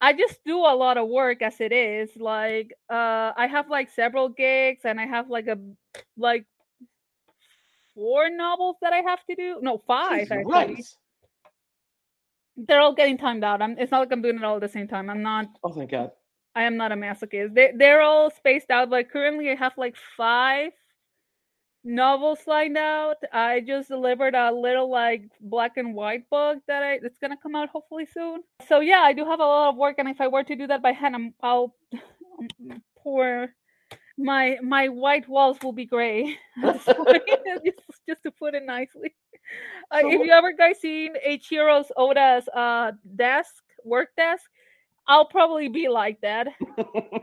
I 0.00 0.12
just 0.12 0.38
do 0.44 0.58
a 0.58 0.74
lot 0.74 0.98
of 0.98 1.08
work 1.08 1.40
as 1.40 1.60
it 1.60 1.72
is. 1.72 2.10
Like 2.16 2.72
uh 2.90 3.32
I 3.36 3.46
have 3.46 3.70
like 3.70 3.90
several 3.90 4.28
gigs 4.28 4.80
and 4.84 5.00
I 5.00 5.06
have 5.06 5.30
like 5.30 5.46
a 5.46 5.58
like 6.16 6.46
four 7.94 8.28
novels 8.28 8.76
that 8.82 8.92
I 8.92 9.02
have 9.02 9.24
to 9.30 9.36
do. 9.36 9.58
No, 9.62 9.78
five 9.78 10.28
Jeez, 10.28 10.32
actually. 10.32 10.52
right. 10.52 10.84
They're 12.56 12.80
all 12.80 12.94
getting 12.94 13.18
timed 13.18 13.44
out. 13.44 13.62
I'm 13.62 13.78
it's 13.78 13.92
not 13.92 14.00
like 14.00 14.12
I'm 14.12 14.22
doing 14.22 14.36
it 14.36 14.44
all 14.44 14.56
at 14.56 14.62
the 14.62 14.68
same 14.68 14.88
time. 14.88 15.08
I'm 15.08 15.22
not 15.22 15.46
Oh 15.62 15.72
thank 15.72 15.92
God. 15.92 16.10
I 16.54 16.64
am 16.64 16.76
not 16.76 16.92
a 16.92 16.96
masochist. 16.96 17.54
They 17.54 17.72
they're 17.76 18.02
all 18.02 18.30
spaced 18.30 18.70
out. 18.70 18.90
Like 18.90 19.10
currently 19.10 19.50
I 19.50 19.54
have 19.56 19.72
like 19.76 19.96
five 20.16 20.72
novels 21.84 22.40
lined 22.46 22.76
out. 22.78 23.16
I 23.32 23.60
just 23.60 23.88
delivered 23.88 24.34
a 24.34 24.52
little 24.52 24.90
like 24.90 25.24
black 25.40 25.76
and 25.76 25.94
white 25.94 26.28
book 26.30 26.58
that 26.66 26.82
I 26.82 26.92
it's 27.02 27.18
gonna 27.18 27.36
come 27.36 27.54
out 27.54 27.68
hopefully 27.68 28.06
soon. 28.06 28.42
So 28.68 28.80
yeah, 28.80 29.00
I 29.00 29.12
do 29.12 29.24
have 29.24 29.40
a 29.40 29.44
lot 29.44 29.68
of 29.70 29.76
work, 29.76 29.96
and 29.98 30.08
if 30.08 30.20
I 30.20 30.28
were 30.28 30.44
to 30.44 30.56
do 30.56 30.66
that 30.68 30.82
by 30.82 30.92
hand, 30.92 31.14
I'm, 31.14 31.34
I'll 31.42 31.74
pour 32.98 33.48
my 34.16 34.58
my 34.62 34.88
white 34.88 35.28
walls 35.28 35.58
will 35.62 35.72
be 35.72 35.86
gray. 35.86 36.38
at 36.62 36.84
this 36.84 36.96
point, 36.96 37.22
just, 37.64 38.00
just 38.08 38.22
to 38.22 38.30
put 38.30 38.54
it 38.54 38.62
nicely. 38.64 39.14
Uh, 39.90 40.00
So 40.00 40.10
if 40.10 40.26
you 40.26 40.32
ever 40.32 40.52
guys 40.52 40.80
seen 40.80 41.14
Eiichiro's 41.26 41.90
Oda's 41.96 42.48
uh 42.48 42.92
desk 43.16 43.62
work 43.84 44.08
desk, 44.16 44.44
I'll 45.06 45.26
probably 45.26 45.68
be 45.68 45.88
like 45.88 46.20
that. 46.22 46.48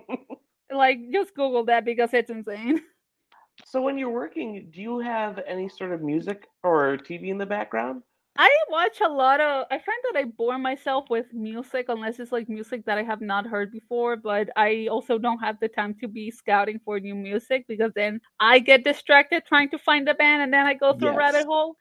like 0.71 0.99
just 1.11 1.35
Google 1.35 1.65
that 1.65 1.85
because 1.85 2.13
it's 2.13 2.29
insane. 2.29 2.81
so 3.65 3.81
when 3.81 3.97
you're 3.97 4.09
working, 4.09 4.69
do 4.73 4.81
you 4.81 4.99
have 4.99 5.39
any 5.47 5.69
sort 5.69 5.91
of 5.91 6.01
music 6.01 6.47
or 6.63 6.97
TV 6.97 7.29
in 7.29 7.37
the 7.37 7.45
background? 7.45 8.03
I 8.37 8.49
watch 8.69 9.01
a 9.01 9.09
lot 9.09 9.41
of. 9.41 9.65
I 9.69 9.77
find 9.77 9.97
that 10.05 10.19
I 10.19 10.23
bore 10.23 10.57
myself 10.57 11.09
with 11.09 11.25
music 11.33 11.87
unless 11.89 12.17
it's 12.17 12.31
like 12.31 12.47
music 12.47 12.85
that 12.85 12.97
I 12.97 13.03
have 13.03 13.19
not 13.19 13.45
heard 13.45 13.73
before. 13.73 14.15
But 14.15 14.49
I 14.55 14.87
also 14.89 15.17
don't 15.17 15.39
have 15.39 15.59
the 15.59 15.67
time 15.67 15.95
to 15.99 16.07
be 16.07 16.31
scouting 16.31 16.79
for 16.85 16.99
new 16.99 17.13
music 17.13 17.65
because 17.67 17.91
then 17.93 18.21
I 18.39 18.59
get 18.59 18.85
distracted 18.85 19.43
trying 19.45 19.69
to 19.71 19.77
find 19.77 20.07
the 20.07 20.13
band 20.13 20.43
and 20.43 20.53
then 20.53 20.65
I 20.65 20.75
go 20.75 20.93
through 20.93 21.09
a 21.09 21.17
rabbit 21.17 21.45
hole. 21.45 21.75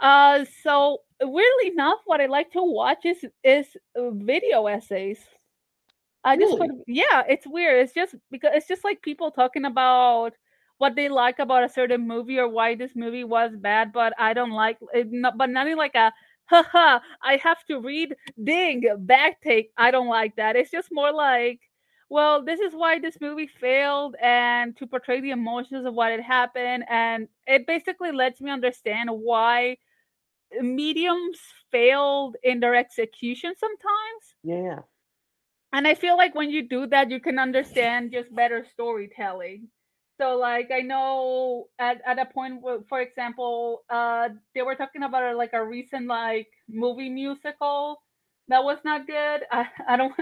Uh, 0.00 0.44
so 0.62 1.02
weirdly 1.20 1.68
enough, 1.72 2.00
what 2.06 2.20
I 2.20 2.26
like 2.26 2.50
to 2.52 2.62
watch 2.62 3.04
is 3.04 3.24
is 3.44 3.76
uh, 3.96 4.10
video 4.10 4.66
essays. 4.66 5.20
I 6.24 6.36
just 6.36 6.54
Really? 6.54 6.58
put, 6.58 6.70
yeah, 6.86 7.22
it's 7.28 7.46
weird. 7.46 7.82
It's 7.84 7.94
just 7.94 8.14
because 8.30 8.50
it's 8.54 8.68
just 8.68 8.84
like 8.84 9.02
people 9.02 9.30
talking 9.30 9.64
about 9.64 10.34
what 10.78 10.94
they 10.96 11.08
like 11.08 11.38
about 11.38 11.64
a 11.64 11.68
certain 11.68 12.06
movie 12.06 12.38
or 12.38 12.48
why 12.48 12.74
this 12.74 12.92
movie 12.94 13.24
was 13.24 13.52
bad, 13.56 13.92
but 13.92 14.12
I 14.18 14.34
don't 14.34 14.50
like 14.52 14.78
it. 14.92 15.08
Not, 15.10 15.38
but 15.38 15.50
nothing 15.50 15.76
like 15.76 15.94
a 15.94 16.12
haha. 16.46 17.00
I 17.22 17.36
have 17.36 17.64
to 17.66 17.80
read 17.80 18.14
ding 18.42 18.84
back 19.00 19.40
take. 19.42 19.70
I 19.76 19.90
don't 19.90 20.08
like 20.08 20.36
that. 20.36 20.56
It's 20.56 20.70
just 20.70 20.88
more 20.92 21.12
like, 21.12 21.60
well, 22.10 22.42
this 22.44 22.60
is 22.60 22.74
why 22.74 22.98
this 22.98 23.18
movie 23.20 23.46
failed, 23.46 24.16
and 24.22 24.76
to 24.78 24.86
portray 24.86 25.20
the 25.20 25.30
emotions 25.30 25.86
of 25.86 25.94
what 25.94 26.10
had 26.10 26.20
happened, 26.20 26.84
and 26.88 27.28
it 27.46 27.66
basically 27.66 28.12
lets 28.12 28.40
me 28.40 28.50
understand 28.50 29.08
why 29.10 29.76
mediums 30.60 31.38
failed 31.70 32.36
in 32.42 32.60
their 32.60 32.74
execution 32.74 33.54
sometimes. 33.58 34.24
Yeah. 34.42 34.80
And 35.72 35.86
I 35.86 35.94
feel 35.94 36.16
like 36.16 36.34
when 36.34 36.50
you 36.50 36.66
do 36.66 36.86
that, 36.88 37.10
you 37.10 37.20
can 37.20 37.38
understand 37.38 38.12
just 38.12 38.34
better 38.34 38.66
storytelling. 38.72 39.68
So, 40.20 40.36
like, 40.36 40.70
I 40.70 40.80
know 40.80 41.68
at, 41.78 42.02
at 42.04 42.18
a 42.18 42.26
point, 42.26 42.62
for 42.88 43.00
example, 43.00 43.84
uh, 43.88 44.30
they 44.54 44.62
were 44.62 44.74
talking 44.74 45.02
about 45.02 45.22
uh, 45.22 45.36
like 45.36 45.54
a 45.54 45.64
recent 45.64 46.06
like 46.08 46.48
movie 46.68 47.08
musical 47.08 48.02
that 48.48 48.64
was 48.64 48.78
not 48.84 49.06
good. 49.06 49.42
I, 49.52 49.66
I 49.88 49.96
don't, 49.96 50.12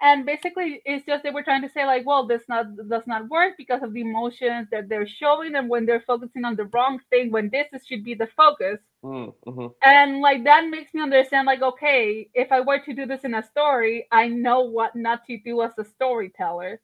and 0.00 0.24
basically, 0.26 0.80
it's 0.84 1.04
just 1.06 1.22
they 1.24 1.30
were 1.30 1.42
trying 1.42 1.62
to 1.62 1.70
say 1.70 1.84
like, 1.84 2.06
well, 2.06 2.26
this 2.26 2.42
not 2.48 2.66
does 2.88 3.06
not 3.06 3.28
work 3.28 3.54
because 3.56 3.82
of 3.82 3.92
the 3.92 4.00
emotions 4.02 4.68
that 4.70 4.88
they're 4.88 5.06
showing, 5.08 5.54
and 5.56 5.68
when 5.68 5.86
they're 5.86 6.04
focusing 6.06 6.44
on 6.44 6.56
the 6.56 6.66
wrong 6.66 7.00
thing, 7.10 7.32
when 7.32 7.50
this 7.50 7.66
is, 7.72 7.86
should 7.86 8.04
be 8.04 8.14
the 8.14 8.28
focus. 8.36 8.78
Mm, 9.04 9.32
mhm. 9.46 9.72
and 9.84 10.20
like 10.20 10.42
that 10.44 10.66
makes 10.68 10.92
me 10.92 11.00
understand 11.00 11.46
like 11.46 11.62
okay 11.62 12.28
if 12.34 12.50
i 12.50 12.58
were 12.60 12.80
to 12.80 12.92
do 12.92 13.06
this 13.06 13.22
in 13.22 13.32
a 13.34 13.44
story 13.44 14.08
i 14.10 14.26
know 14.26 14.62
what 14.62 14.96
not 14.96 15.24
to 15.26 15.38
do 15.38 15.62
as 15.62 15.70
a 15.78 15.84
storyteller. 15.84 16.80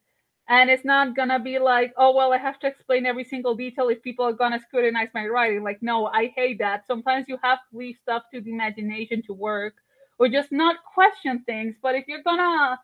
And 0.47 0.69
it's 0.69 0.85
not 0.85 1.15
gonna 1.15 1.39
be 1.39 1.59
like 1.59 1.93
oh 1.97 2.15
well 2.15 2.31
i 2.33 2.37
have 2.37 2.59
to 2.59 2.67
explain 2.67 3.05
every 3.05 3.25
single 3.25 3.55
detail 3.55 3.89
if 3.89 4.01
people 4.01 4.25
are 4.25 4.33
gonna 4.33 4.61
scrutinize 4.61 5.09
my 5.13 5.27
writing. 5.27 5.63
Like 5.63 5.81
no 5.81 6.07
i 6.07 6.27
hate 6.35 6.59
that. 6.59 6.87
Sometimes 6.87 7.25
you 7.27 7.37
have 7.43 7.59
to 7.71 7.77
leave 7.77 7.97
stuff 8.01 8.23
to 8.33 8.41
the 8.41 8.51
imagination 8.51 9.21
to 9.23 9.33
work 9.33 9.73
or 10.19 10.29
just 10.29 10.51
not 10.51 10.77
question 10.93 11.43
things. 11.45 11.75
But 11.81 11.95
if 11.95 12.05
you're 12.07 12.23
gonna 12.23 12.79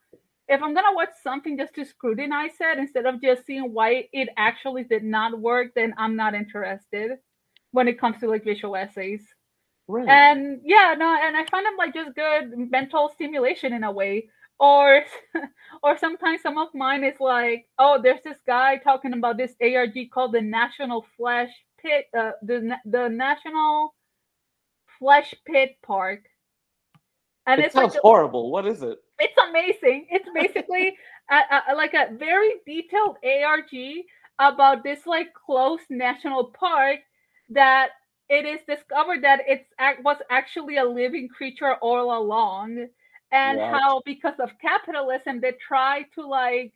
if 0.47 0.61
i'm 0.61 0.73
gonna 0.73 0.95
watch 0.95 1.09
something 1.23 1.57
just 1.57 1.73
to 1.75 1.85
scrutinize 1.85 2.51
it 2.59 2.77
instead 2.77 3.05
of 3.05 3.21
just 3.21 3.45
seeing 3.45 3.73
why 3.73 4.07
it 4.13 4.29
actually 4.37 4.83
did 4.83 5.03
not 5.03 5.39
work 5.39 5.69
then 5.75 5.93
i'm 5.97 6.15
not 6.15 6.33
interested 6.33 7.11
when 7.71 7.87
it 7.87 7.99
comes 7.99 8.19
to 8.19 8.27
like 8.27 8.43
visual 8.43 8.75
essays 8.75 9.23
Right. 9.87 10.07
and 10.07 10.61
yeah 10.63 10.95
no 10.97 11.17
and 11.21 11.35
i 11.35 11.45
find 11.51 11.65
them 11.65 11.75
like 11.77 11.93
just 11.93 12.15
good 12.15 12.53
mental 12.71 13.09
stimulation 13.13 13.73
in 13.73 13.83
a 13.83 13.91
way 13.91 14.29
or 14.59 15.03
or 15.83 15.97
sometimes 15.97 16.41
some 16.41 16.57
of 16.57 16.69
mine 16.73 17.03
is 17.03 17.19
like 17.19 17.67
oh 17.79 17.99
there's 18.01 18.21
this 18.23 18.37
guy 18.47 18.77
talking 18.77 19.13
about 19.13 19.37
this 19.37 19.55
arg 19.61 19.97
called 20.13 20.33
the 20.33 20.41
national 20.41 21.05
flash 21.17 21.49
pit 21.81 22.05
uh, 22.17 22.31
the 22.43 22.75
the 22.85 23.09
national 23.09 23.93
flesh 24.99 25.33
pit 25.45 25.71
park 25.83 26.21
and 27.47 27.61
it 27.61 27.65
it's 27.65 27.75
like 27.75 27.91
sounds 27.91 27.97
horrible. 28.01 28.51
What 28.51 28.65
is 28.67 28.83
it? 28.83 28.99
It's 29.21 29.37
amazing. 29.49 30.07
It's 30.09 30.29
basically 30.33 30.97
a, 31.29 31.71
a, 31.71 31.75
like 31.75 31.93
a 31.93 32.13
very 32.17 32.51
detailed 32.65 33.17
ARG 33.23 33.71
about 34.39 34.83
this 34.83 35.05
like 35.05 35.33
close 35.33 35.81
national 35.89 36.45
park 36.59 36.99
that 37.49 37.89
it 38.29 38.45
is 38.45 38.59
discovered 38.67 39.23
that 39.23 39.41
it's 39.47 39.65
was 40.03 40.17
actually 40.29 40.77
a 40.77 40.85
living 40.85 41.27
creature 41.29 41.75
all 41.75 42.17
along, 42.17 42.87
and 43.31 43.61
how 43.61 44.01
because 44.05 44.39
of 44.39 44.49
capitalism 44.61 45.41
they 45.41 45.53
try 45.67 46.03
to 46.15 46.27
like 46.27 46.73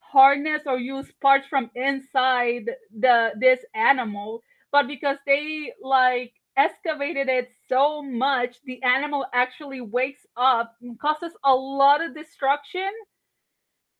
harness 0.00 0.62
or 0.66 0.78
use 0.78 1.10
parts 1.22 1.46
from 1.48 1.70
inside 1.74 2.70
the 2.98 3.32
this 3.40 3.60
animal, 3.74 4.42
but 4.72 4.86
because 4.88 5.18
they 5.26 5.72
like 5.82 6.32
excavated 6.56 7.28
it 7.28 7.50
so 7.68 8.02
much, 8.02 8.56
the 8.64 8.82
animal 8.82 9.26
actually 9.34 9.80
wakes 9.82 10.26
up 10.36 10.74
and 10.82 10.98
causes 11.00 11.32
a 11.44 11.54
lot 11.54 12.04
of 12.04 12.14
destruction, 12.14 12.90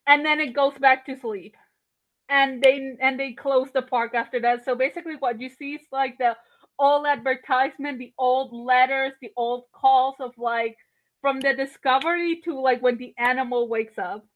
and 0.07 0.25
then 0.25 0.41
it 0.41 0.55
goes 0.55 0.75
back 0.79 1.07
to 1.07 1.19
sleep. 1.19 1.57
And 2.31 2.63
they 2.63 2.97
and 3.03 3.21
they 3.21 3.33
close 3.35 3.69
the 3.75 3.83
park 3.83 4.15
after 4.15 4.41
that. 4.41 4.65
So 4.65 4.75
basically, 4.77 5.17
what 5.19 5.41
you 5.41 5.51
see 5.51 5.75
is 5.75 5.83
like 5.93 6.19
the 6.19 6.37
old 6.79 7.07
advertisement, 7.07 7.99
the 7.99 8.15
old 8.19 8.53
letters, 8.53 9.13
the 9.23 9.33
old 9.37 9.65
calls 9.75 10.17
of 10.21 10.33
like 10.39 10.77
from 11.23 11.41
the 11.41 11.55
discovery 11.55 12.41
to 12.45 12.61
like 12.61 12.83
when 12.83 12.99
the 12.99 13.15
animal 13.19 13.69
wakes 13.69 13.99
up. 13.99 14.27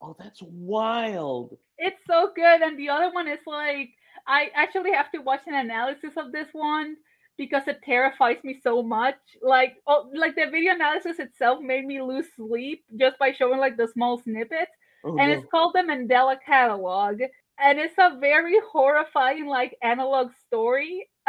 Oh, 0.00 0.16
that's 0.18 0.42
wild. 0.42 1.58
It's 1.78 2.00
so 2.06 2.30
good. 2.36 2.62
And 2.62 2.78
the 2.78 2.90
other 2.90 3.12
one 3.12 3.28
is 3.28 3.40
like 3.46 3.90
I 4.26 4.50
actually 4.54 4.92
have 4.92 5.10
to 5.12 5.20
watch 5.20 5.42
an 5.46 5.54
analysis 5.54 6.12
of 6.16 6.32
this 6.32 6.48
one 6.52 6.96
because 7.38 7.62
it 7.68 7.80
terrifies 7.82 8.36
me 8.44 8.58
so 8.62 8.82
much. 8.82 9.16
Like 9.40 9.76
oh 9.86 10.10
like 10.14 10.34
the 10.34 10.50
video 10.50 10.74
analysis 10.74 11.18
itself 11.18 11.60
made 11.62 11.86
me 11.86 12.02
lose 12.02 12.26
sleep 12.36 12.84
just 12.96 13.18
by 13.18 13.32
showing 13.32 13.60
like 13.60 13.78
the 13.78 13.88
small 13.88 14.18
snippets. 14.18 14.72
Oh, 15.04 15.16
and 15.16 15.30
no. 15.30 15.38
it's 15.38 15.46
called 15.50 15.74
the 15.74 15.80
Mandela 15.80 16.36
Catalog. 16.44 17.20
And 17.60 17.78
it's 17.78 17.94
a 17.98 18.18
very 18.20 18.56
horrifying 18.70 19.46
like 19.46 19.76
analog 19.82 20.30
story. 20.46 21.08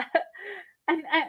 and 0.88 1.04
I, 1.12 1.22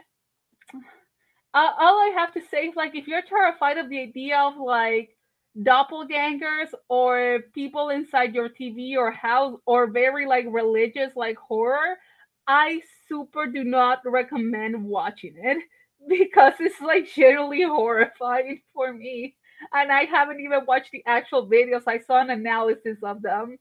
uh, 1.53 1.73
all 1.79 1.99
I 1.99 2.13
have 2.17 2.33
to 2.35 2.41
say 2.51 2.67
is 2.67 2.77
like 2.77 2.95
if 2.95 3.07
you're 3.07 3.23
terrified 3.23 3.79
of 3.79 3.89
the 3.89 4.01
idea 4.01 4.39
of 4.39 4.57
like 4.57 5.11
doppelgangers 5.59 6.69
or 6.89 7.41
people 7.55 7.89
inside 7.89 8.35
your 8.35 8.49
TV 8.49 8.97
or 8.97 9.11
house 9.11 9.59
or 9.67 9.91
very 9.91 10.27
like 10.27 10.47
religious 10.49 11.13
like 11.17 11.37
horror, 11.37 11.97
I 12.51 12.83
super 13.09 13.47
do 13.47 13.63
not 13.63 14.01
recommend 14.05 14.85
watching 14.85 15.35
it 15.37 15.59
because 16.09 16.55
it's 16.59 16.81
like 16.81 17.07
generally 17.15 17.63
horrifying 17.63 18.61
for 18.75 18.93
me. 18.93 19.37
And 19.73 19.93
I 19.93 20.05
haven't 20.05 20.41
even 20.41 20.67
watched 20.67 20.91
the 20.91 21.05
actual 21.07 21.47
videos. 21.47 21.85
I 21.87 22.01
saw 22.01 22.21
an 22.21 22.31
analysis 22.31 22.99
of 23.05 23.23
them. 23.23 23.57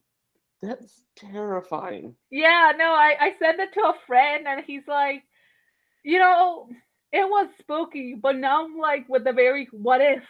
That's 0.63 1.04
terrifying. 1.15 2.15
Yeah, 2.32 2.71
no, 2.75 2.86
I, 2.86 3.15
I 3.19 3.36
sent 3.38 3.60
it 3.60 3.73
to 3.73 3.82
a 3.82 3.93
friend 4.08 4.47
and 4.47 4.63
he's 4.65 4.88
like, 4.88 5.23
you 6.04 6.17
know, 6.17 6.67
it 7.12 7.30
was 7.30 7.47
spooky, 7.60 8.15
but 8.19 8.38
now 8.38 8.65
I'm 8.65 8.75
like 8.75 9.08
with 9.08 9.23
the 9.23 9.34
very 9.34 9.67
what 9.71 10.02
if? 10.02 10.23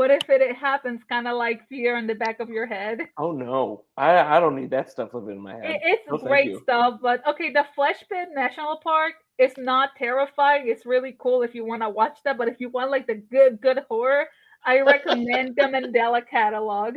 What 0.00 0.10
if 0.10 0.30
it, 0.30 0.40
it 0.40 0.56
happens 0.56 1.02
kind 1.10 1.28
of 1.28 1.36
like 1.36 1.68
fear 1.68 1.98
in 1.98 2.06
the 2.06 2.14
back 2.14 2.40
of 2.40 2.48
your 2.48 2.64
head? 2.64 3.00
Oh 3.18 3.32
no, 3.32 3.84
I 3.98 4.16
I 4.16 4.40
don't 4.40 4.56
need 4.56 4.70
that 4.70 4.90
stuff 4.90 5.12
living 5.12 5.36
in 5.36 5.42
my 5.42 5.52
head. 5.52 5.72
It, 5.72 5.80
it's 5.84 6.10
No, 6.10 6.16
great 6.16 6.56
stuff, 6.62 7.00
but 7.02 7.20
okay, 7.28 7.52
the 7.52 7.66
Flesh 7.74 8.02
Pit 8.10 8.30
National 8.34 8.80
Park 8.82 9.12
is 9.36 9.52
not 9.58 9.90
terrifying. 9.98 10.68
It's 10.68 10.86
really 10.86 11.14
cool 11.18 11.42
if 11.42 11.54
you 11.54 11.66
want 11.66 11.82
to 11.82 11.90
watch 11.90 12.16
that, 12.24 12.38
but 12.38 12.48
if 12.48 12.58
you 12.60 12.70
want 12.70 12.90
like 12.90 13.06
the 13.06 13.16
good, 13.16 13.60
good 13.60 13.80
horror, 13.90 14.24
I 14.64 14.80
recommend 14.80 15.56
the 15.56 15.64
Mandela 15.74 16.26
catalog. 16.26 16.96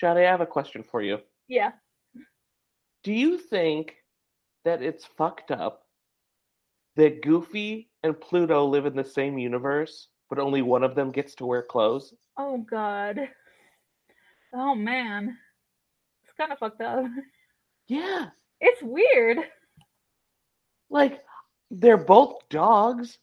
Johnny, 0.00 0.22
I 0.22 0.30
have 0.30 0.40
a 0.40 0.46
question 0.46 0.82
for 0.82 1.02
you. 1.02 1.18
Yeah. 1.48 1.72
Do 3.04 3.12
you 3.12 3.36
think 3.36 3.96
that 4.64 4.80
it's 4.80 5.04
fucked 5.04 5.50
up 5.50 5.82
that 6.96 7.20
Goofy 7.20 7.90
and 8.02 8.18
Pluto 8.18 8.64
live 8.64 8.86
in 8.86 8.96
the 8.96 9.04
same 9.04 9.36
universe, 9.36 10.08
but 10.30 10.38
only 10.38 10.62
one 10.62 10.82
of 10.82 10.94
them 10.94 11.10
gets 11.10 11.34
to 11.34 11.44
wear 11.44 11.62
clothes? 11.62 12.14
Oh 12.36 12.58
God. 12.58 13.18
Oh 14.54 14.74
man. 14.74 15.38
It's 16.24 16.32
kind 16.36 16.52
of 16.52 16.58
fucked 16.58 16.80
up. 16.80 17.04
Yeah. 17.86 18.30
It's 18.60 18.82
weird. 18.82 19.38
Like, 20.90 21.24
they're 21.70 21.96
both 21.96 22.48
dogs, 22.48 23.18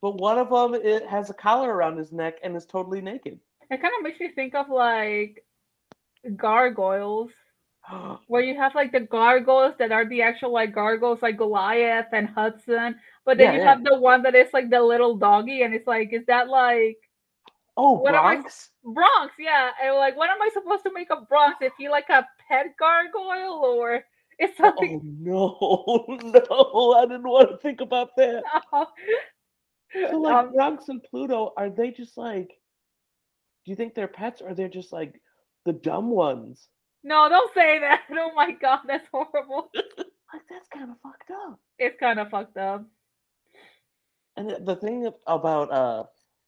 but 0.00 0.16
one 0.16 0.38
of 0.38 0.50
them 0.50 0.74
it 0.74 1.06
has 1.06 1.30
a 1.30 1.34
collar 1.34 1.72
around 1.74 1.96
his 1.98 2.12
neck 2.12 2.38
and 2.42 2.56
is 2.56 2.66
totally 2.66 3.00
naked. 3.00 3.40
It 3.70 3.80
kind 3.80 3.94
of 3.98 4.02
makes 4.02 4.20
me 4.20 4.30
think 4.32 4.54
of 4.54 4.68
like 4.68 5.44
gargoyles, 6.36 7.30
where 8.26 8.42
you 8.42 8.56
have 8.56 8.74
like 8.74 8.92
the 8.92 9.00
gargoyles 9.00 9.74
that 9.78 9.92
are 9.92 10.06
the 10.08 10.22
actual 10.22 10.52
like 10.52 10.72
gargoyles, 10.74 11.22
like 11.22 11.36
Goliath 11.36 12.06
and 12.12 12.28
Hudson, 12.28 12.96
but 13.24 13.38
then 13.38 13.50
Yeah, 13.50 13.52
you 13.52 13.60
yeah. 13.60 13.64
have 13.64 13.84
the 13.84 13.98
one 13.98 14.22
that 14.22 14.34
is 14.34 14.52
like 14.52 14.70
the 14.70 14.82
little 14.82 15.16
doggy, 15.16 15.62
and 15.62 15.74
it's 15.74 15.86
like, 15.86 16.12
is 16.12 16.26
that 16.26 16.48
like 16.48 16.98
oh, 17.76 17.92
What 17.92 18.14
am 18.14 18.24
I- 18.24 18.34
Bronx? 18.36 18.70
Bronx? 18.84 19.34
Yeah, 19.38 19.70
and 19.82 19.96
like, 19.96 20.16
what 20.16 20.30
am 20.30 20.40
I 20.42 20.48
supposed 20.52 20.82
to 20.84 20.92
make 20.92 21.10
of 21.10 21.28
Bronx? 21.28 21.56
Is 21.62 21.72
he 21.78 21.88
like 21.88 22.08
a 22.10 22.26
pet 22.48 22.66
gargoyle 22.78 23.62
or 23.64 24.04
is 24.38 24.50
something? 24.56 25.00
Oh 25.30 26.04
no, 26.08 26.18
no! 26.50 26.92
I 26.92 27.02
didn't 27.06 27.22
want 27.28 27.50
to 27.50 27.56
think 27.58 27.80
about 27.80 28.10
that. 28.16 28.42
Oh. 28.72 28.86
So, 30.10 30.18
like 30.18 30.34
Um, 30.46 30.52
Bronx 30.52 30.88
and 30.88 31.02
Pluto, 31.02 31.52
are 31.56 31.70
they 31.70 31.90
just 31.90 32.16
like? 32.18 32.48
Do 33.64 33.70
you 33.72 33.76
think 33.76 33.94
they're 33.94 34.08
pets, 34.08 34.42
or 34.42 34.52
they're 34.52 34.68
just 34.68 34.92
like 34.92 35.14
the 35.64 35.72
dumb 35.72 36.10
ones? 36.10 36.68
no, 37.04 37.28
don't 37.28 37.54
say 37.54 37.78
that. 37.78 38.02
Oh 38.10 38.32
my 38.34 38.50
god, 38.50 38.80
that's 38.86 39.06
horrible. 39.12 39.70
Like 39.74 40.42
that's 40.50 40.68
kind 40.68 40.90
of 40.90 40.96
fucked 41.02 41.30
up. 41.30 41.60
It's 41.78 41.98
kind 42.00 42.18
of 42.18 42.28
fucked 42.30 42.56
up. 42.58 42.84
And 44.36 44.66
the 44.66 44.76
thing 44.76 45.08
about 45.26 45.70
uh 45.70 46.04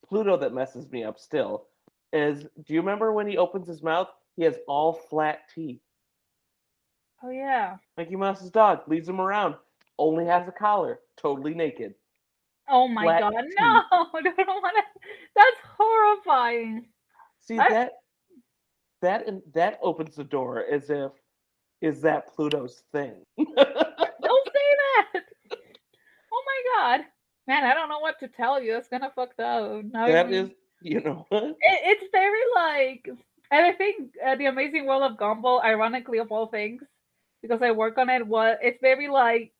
Pluto 0.08 0.36
that 0.38 0.52
messes 0.54 0.90
me 0.90 1.04
up 1.04 1.18
still 1.18 1.66
is, 2.12 2.44
do 2.64 2.72
you 2.74 2.80
remember 2.80 3.12
when 3.12 3.26
he 3.26 3.36
opens 3.36 3.68
his 3.68 3.82
mouth? 3.82 4.08
He 4.36 4.44
has 4.44 4.56
all 4.66 4.92
flat 4.94 5.40
teeth. 5.54 5.80
Oh 7.22 7.30
yeah. 7.30 7.76
Mickey 7.96 8.16
Mouse's 8.16 8.50
dog 8.50 8.80
leads 8.86 9.08
him 9.08 9.20
around, 9.20 9.56
only 9.98 10.24
has 10.24 10.46
a 10.48 10.52
collar, 10.52 11.00
totally 11.20 11.52
naked. 11.52 11.94
Oh 12.70 12.86
my 12.86 13.02
Flat 13.04 13.20
god, 13.20 13.32
teeth. 13.42 13.54
no! 13.58 13.66
I 13.92 14.22
don't 14.22 14.62
want 14.62 14.76
to. 14.76 15.00
That's 15.34 15.56
horrifying. 15.76 16.86
See 17.40 17.58
I- 17.58 17.68
that 17.68 17.92
that 19.02 19.26
and 19.26 19.42
that 19.54 19.78
opens 19.82 20.16
the 20.16 20.24
door 20.24 20.64
as 20.70 20.90
if 20.90 21.12
is 21.80 22.00
that 22.02 22.28
Pluto's 22.34 22.82
thing. 22.92 23.14
Don't 23.38 23.56
say 23.56 24.68
that. 25.12 25.22
Oh 26.32 26.42
my 26.46 26.62
god, 26.76 27.04
man! 27.48 27.64
I 27.64 27.74
don't 27.74 27.88
know 27.88 27.98
what 27.98 28.20
to 28.20 28.28
tell 28.28 28.62
you. 28.62 28.76
It's 28.76 28.88
of 28.92 29.14
fucked 29.14 29.40
up. 29.40 29.82
Now 29.92 30.06
that 30.06 30.30
is, 30.30 30.50
you 30.80 31.00
know 31.00 31.26
it, 31.30 31.56
it's 31.62 32.04
very 32.12 32.40
like 32.54 33.08
and 33.50 33.66
i 33.66 33.72
think 33.72 34.14
uh, 34.24 34.34
the 34.36 34.46
amazing 34.46 34.86
world 34.86 35.02
of 35.02 35.18
gumball 35.18 35.62
ironically 35.62 36.18
of 36.18 36.30
all 36.30 36.46
things 36.46 36.82
because 37.42 37.62
i 37.62 37.70
work 37.70 37.98
on 37.98 38.08
it 38.08 38.26
what 38.26 38.58
it's 38.62 38.80
very 38.80 39.08
like 39.08 39.52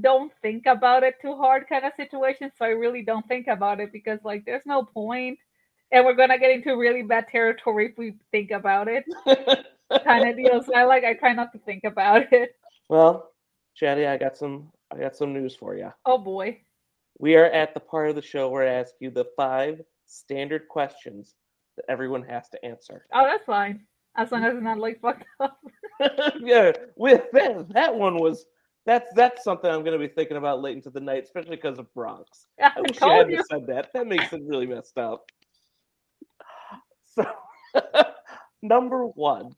don't 0.00 0.32
think 0.42 0.66
about 0.66 1.02
it 1.02 1.14
too 1.22 1.34
hard 1.36 1.68
kind 1.68 1.84
of 1.84 1.92
situation 1.96 2.50
so 2.56 2.64
i 2.64 2.68
really 2.68 3.02
don't 3.02 3.26
think 3.28 3.46
about 3.46 3.80
it 3.80 3.92
because 3.92 4.18
like 4.24 4.44
there's 4.44 4.66
no 4.66 4.84
point 4.84 5.38
and 5.90 6.04
we're 6.04 6.14
gonna 6.14 6.38
get 6.38 6.50
into 6.50 6.76
really 6.76 7.02
bad 7.02 7.26
territory 7.28 7.86
if 7.86 7.98
we 7.98 8.14
think 8.30 8.50
about 8.50 8.88
it 8.88 9.04
kind 10.04 10.28
of 10.28 10.36
deal 10.36 10.62
so 10.62 10.74
i 10.74 10.84
like 10.84 11.04
i 11.04 11.14
try 11.14 11.32
not 11.32 11.50
to 11.52 11.58
think 11.60 11.84
about 11.84 12.32
it 12.32 12.56
well, 12.88 13.30
Chatty, 13.76 14.04
I 14.04 14.16
got 14.16 14.36
some 14.36 14.72
I 14.92 14.98
got 14.98 15.14
some 15.14 15.32
news 15.32 15.54
for 15.54 15.76
you. 15.76 15.92
oh 16.04 16.18
boy 16.18 16.60
We 17.20 17.36
are 17.36 17.44
at 17.44 17.74
the 17.74 17.80
part 17.80 18.08
of 18.08 18.16
the 18.16 18.22
show 18.22 18.48
where 18.48 18.66
I 18.66 18.72
ask 18.80 18.94
you 18.98 19.10
the 19.10 19.26
five 19.36 19.82
standard 20.06 20.68
questions 20.68 21.34
that 21.76 21.84
everyone 21.88 22.22
has 22.22 22.48
to 22.48 22.64
answer. 22.64 23.06
oh 23.12 23.24
that's 23.24 23.44
fine 23.44 23.84
as 24.16 24.32
long 24.32 24.42
as 24.44 24.54
it's 24.54 24.62
not 24.62 24.78
like 24.78 25.00
fucked 25.00 25.24
up 25.38 25.58
yeah, 26.40 26.72
with 26.96 27.22
that, 27.32 27.66
that 27.74 27.94
one 27.94 28.16
was 28.16 28.46
that's 28.86 29.12
that's 29.14 29.44
something 29.44 29.70
I'm 29.70 29.84
going 29.84 29.98
to 30.00 30.08
be 30.08 30.12
thinking 30.12 30.38
about 30.38 30.62
late 30.62 30.74
into 30.74 30.88
the 30.88 31.00
night, 31.00 31.24
especially 31.24 31.56
because 31.56 31.78
of 31.78 31.92
Bronx. 31.92 32.46
i 32.58 32.72
I 32.74 32.80
wish 32.80 32.96
told 32.96 33.12
hadn't 33.12 33.32
you 33.32 33.44
said 33.50 33.66
that. 33.66 33.90
That 33.92 34.06
makes 34.06 34.32
it 34.32 34.40
really 34.46 34.66
messed 34.66 34.98
up. 34.98 35.24
So, 37.12 37.24
number 38.62 39.04
one, 39.04 39.50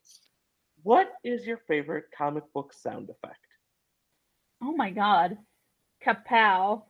what 0.81 1.13
is 1.23 1.45
your 1.45 1.57
favorite 1.67 2.05
comic 2.15 2.43
book 2.53 2.73
sound 2.73 3.09
effect? 3.09 3.37
oh 4.63 4.75
my 4.75 4.89
god 4.89 5.37
kapow 6.05 6.83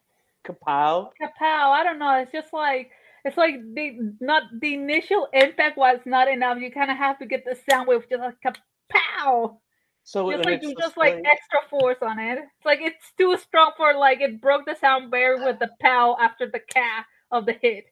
Kapow. 0.46 1.10
kapow. 1.22 1.72
I 1.72 1.84
don't 1.84 2.00
know. 2.00 2.16
It's 2.20 2.32
just 2.32 2.54
like 2.54 2.92
it's 3.26 3.38
like 3.38 3.56
the 3.74 4.16
not 4.20 4.44
the 4.60 4.74
initial 4.74 5.28
impact 5.34 5.78
was 5.78 6.00
not 6.06 6.28
enough. 6.28 6.60
You 6.60 6.72
kind 6.72 6.92
of 6.92 6.98
have 6.98 7.20
to 7.20 7.26
get 7.26 7.46
the 7.46 7.58
sound 7.70 7.88
wave 7.88 8.04
just 8.10 8.22
like 8.22 8.36
kapow. 8.46 9.58
So 10.04 10.30
Just 10.30 10.46
like 10.46 10.62
you 10.62 10.70
just 10.72 10.80
just 10.80 10.98
like 10.98 11.16
extra 11.16 11.60
force 11.70 12.00
on 12.02 12.20
it. 12.20 12.40
It's 12.40 12.66
like 12.66 12.80
it's 12.82 13.14
too 13.18 13.38
strong 13.38 13.72
for 13.78 13.94
like 13.94 14.20
it 14.20 14.42
broke 14.42 14.66
the 14.66 14.76
sound 14.76 15.12
barrier 15.12 15.46
with 15.46 15.60
the 15.60 15.70
pow 15.82 16.18
after 16.20 16.50
the 16.52 16.60
ka 16.60 17.06
of 17.32 17.46
the 17.46 17.54
hit. 17.62 17.86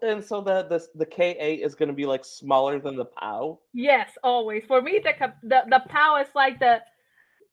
And 0.00 0.24
so 0.24 0.40
the 0.40 0.62
the 0.62 0.82
the 0.94 1.04
Ka 1.04 1.34
is 1.38 1.74
going 1.74 1.88
to 1.88 1.94
be 1.94 2.06
like 2.06 2.24
smaller 2.24 2.80
than 2.80 2.96
the 2.96 3.04
pow. 3.04 3.60
Yes, 3.74 4.10
always. 4.24 4.64
For 4.66 4.80
me, 4.80 5.02
the 5.04 5.12
the 5.42 5.64
the 5.68 5.82
pow 5.88 6.16
is 6.16 6.28
like 6.34 6.58
the 6.58 6.80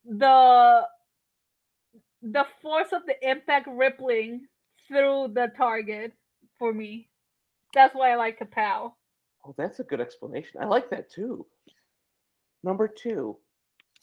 the 0.06 0.88
the 2.24 2.46
force 2.62 2.94
of 2.94 3.06
the 3.06 3.16
impact 3.30 3.68
rippling 3.70 4.48
through 4.88 5.30
the 5.34 5.52
target. 5.58 6.14
For 6.58 6.74
me, 6.74 7.10
that's 7.74 7.94
why 7.94 8.12
I 8.12 8.16
like 8.16 8.40
kapow. 8.40 8.94
Oh, 9.46 9.54
that's 9.58 9.80
a 9.80 9.84
good 9.84 10.00
explanation. 10.00 10.62
I 10.62 10.66
like 10.66 10.90
that 10.92 11.12
too. 11.12 11.46
Number 12.64 12.88
two, 12.88 13.38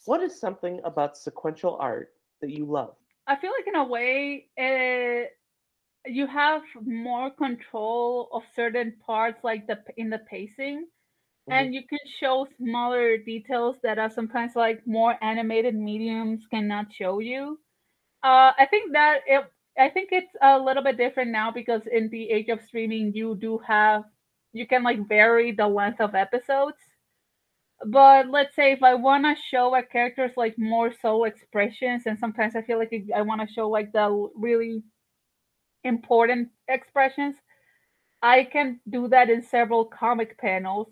what 0.04 0.22
is 0.22 0.38
something 0.38 0.80
about 0.84 1.16
sequential 1.16 1.76
art 1.80 2.10
that 2.42 2.50
you 2.50 2.66
love? 2.66 2.96
I 3.26 3.36
feel 3.36 3.52
like 3.56 3.66
in 3.66 3.76
a 3.76 3.84
way, 3.84 4.48
it, 4.56 5.30
you 6.06 6.26
have 6.26 6.62
more 6.84 7.30
control 7.30 8.28
of 8.32 8.42
certain 8.54 8.94
parts, 9.06 9.42
like 9.44 9.66
the 9.66 9.78
in 9.96 10.10
the 10.10 10.18
pacing, 10.18 10.80
mm-hmm. 10.80 11.52
and 11.52 11.74
you 11.74 11.82
can 11.88 11.98
show 12.18 12.46
smaller 12.58 13.16
details 13.16 13.76
that 13.82 13.98
are 13.98 14.10
sometimes 14.10 14.56
like 14.56 14.86
more 14.86 15.14
animated 15.22 15.74
mediums 15.74 16.46
cannot 16.50 16.92
show 16.92 17.20
you. 17.20 17.58
Uh, 18.22 18.52
I 18.58 18.66
think 18.70 18.92
that 18.92 19.20
it. 19.26 19.44
I 19.78 19.88
think 19.88 20.10
it's 20.12 20.34
a 20.42 20.58
little 20.58 20.82
bit 20.82 20.96
different 20.98 21.30
now 21.30 21.50
because 21.50 21.82
in 21.90 22.08
the 22.10 22.28
age 22.30 22.48
of 22.48 22.60
streaming, 22.62 23.12
you 23.14 23.34
do 23.36 23.58
have 23.58 24.04
you 24.52 24.66
can 24.66 24.82
like 24.82 25.06
vary 25.08 25.52
the 25.52 25.66
length 25.68 26.00
of 26.00 26.14
episodes. 26.14 26.78
But 27.84 28.28
let's 28.30 28.54
say 28.56 28.72
if 28.72 28.82
I 28.82 28.94
want 28.94 29.24
to 29.24 29.34
show 29.42 29.74
a 29.74 29.82
character's 29.82 30.34
like 30.36 30.56
more 30.58 30.90
soul 30.92 31.24
expressions, 31.24 32.06
and 32.06 32.18
sometimes 32.18 32.56
I 32.56 32.62
feel 32.62 32.78
like 32.78 32.92
I 33.14 33.20
want 33.22 33.42
to 33.42 33.52
show 33.52 33.68
like 33.68 33.92
the 33.92 34.30
really 34.34 34.82
important 35.84 36.48
expressions, 36.68 37.36
I 38.22 38.44
can 38.44 38.80
do 38.88 39.08
that 39.08 39.30
in 39.30 39.42
several 39.42 39.84
comic 39.86 40.38
panels. 40.38 40.88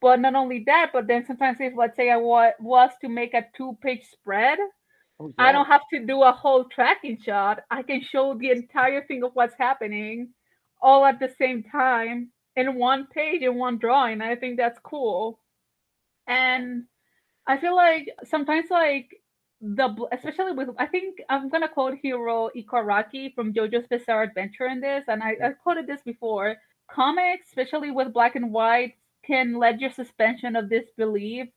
But 0.00 0.20
not 0.20 0.34
only 0.36 0.64
that, 0.66 0.90
but 0.92 1.06
then 1.08 1.26
sometimes 1.26 1.58
if 1.60 1.74
let's 1.76 1.96
say 1.96 2.10
I 2.10 2.16
wa- 2.18 2.52
was 2.60 2.90
to 3.02 3.08
make 3.08 3.34
a 3.34 3.46
two-page 3.56 4.04
spread, 4.04 4.58
Oh, 5.20 5.32
I 5.38 5.52
don't 5.52 5.66
have 5.66 5.82
to 5.92 6.06
do 6.06 6.22
a 6.22 6.32
whole 6.32 6.64
tracking 6.64 7.18
shot. 7.22 7.60
I 7.70 7.82
can 7.82 8.02
show 8.02 8.34
the 8.34 8.50
entire 8.50 9.06
thing 9.06 9.22
of 9.22 9.32
what's 9.34 9.54
happening 9.58 10.30
all 10.82 11.04
at 11.04 11.20
the 11.20 11.28
same 11.38 11.62
time 11.64 12.30
in 12.56 12.76
one 12.76 13.06
page 13.06 13.42
in 13.42 13.56
one 13.56 13.78
drawing. 13.78 14.22
I 14.22 14.36
think 14.36 14.56
that's 14.56 14.78
cool. 14.82 15.38
And 16.26 16.84
I 17.46 17.58
feel 17.58 17.76
like 17.76 18.08
sometimes 18.24 18.70
like 18.70 19.10
the 19.60 19.88
especially 20.12 20.52
with 20.52 20.70
I 20.78 20.86
think 20.86 21.18
I'm 21.28 21.50
gonna 21.50 21.68
quote 21.68 21.98
Hirohiko 22.02 22.72
Araki 22.72 23.34
from 23.34 23.52
JoJo's 23.52 23.88
Bizarre 23.88 24.22
Adventure 24.22 24.68
in 24.68 24.80
this, 24.80 25.04
and 25.08 25.22
I, 25.22 25.36
I 25.44 25.50
quoted 25.62 25.86
this 25.86 26.02
before. 26.02 26.56
Comics, 26.90 27.48
especially 27.48 27.90
with 27.90 28.12
black 28.14 28.36
and 28.36 28.52
white, 28.52 28.94
can 29.24 29.58
let 29.58 29.80
your 29.80 29.90
suspension 29.90 30.56
of 30.56 30.70
disbelief 30.70 31.48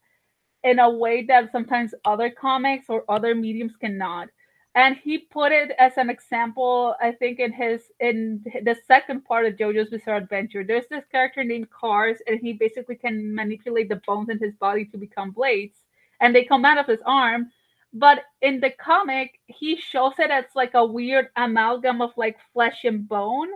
in 0.63 0.80
a 0.80 0.89
way 0.89 1.26
that 1.26 1.52
sometimes 1.52 1.93
other 2.06 2.30
comics 2.30 2.86
or 2.89 3.04
other 3.10 3.36
mediums 3.36 3.76
cannot. 3.80 4.30
And 4.76 4.97
he 4.97 5.19
put 5.19 5.52
it 5.52 5.71
as 5.78 5.97
an 5.97 6.10
example, 6.10 6.95
I 6.99 7.12
think, 7.12 7.39
in 7.39 7.54
his 7.54 7.91
in 7.99 8.43
the 8.63 8.76
second 8.88 9.23
part 9.23 9.45
of 9.45 9.56
JoJo's 9.56 9.91
Bizarre 9.91 10.17
Adventure. 10.17 10.63
There's 10.63 10.88
this 10.89 11.06
character 11.12 11.43
named 11.43 11.69
Kars, 11.69 12.17
and 12.26 12.39
he 12.39 12.54
basically 12.54 12.95
can 12.95 13.36
manipulate 13.36 13.89
the 13.89 14.02
bones 14.08 14.30
in 14.30 14.39
his 14.39 14.56
body 14.56 14.86
to 14.86 14.97
become 14.97 15.30
blades, 15.30 15.78
and 16.21 16.34
they 16.34 16.43
come 16.43 16.65
out 16.65 16.80
of 16.80 16.88
his 16.88 17.02
arm. 17.06 17.52
But 17.93 18.23
in 18.41 18.60
the 18.60 18.71
comic, 18.71 19.39
he 19.45 19.76
shows 19.76 20.13
it 20.17 20.32
as 20.32 20.45
like 20.56 20.73
a 20.73 20.84
weird 20.84 21.28
amalgam 21.36 22.02
of 22.02 22.10
like 22.17 22.38
flesh 22.52 22.84
and 22.84 23.08
bone. 23.08 23.49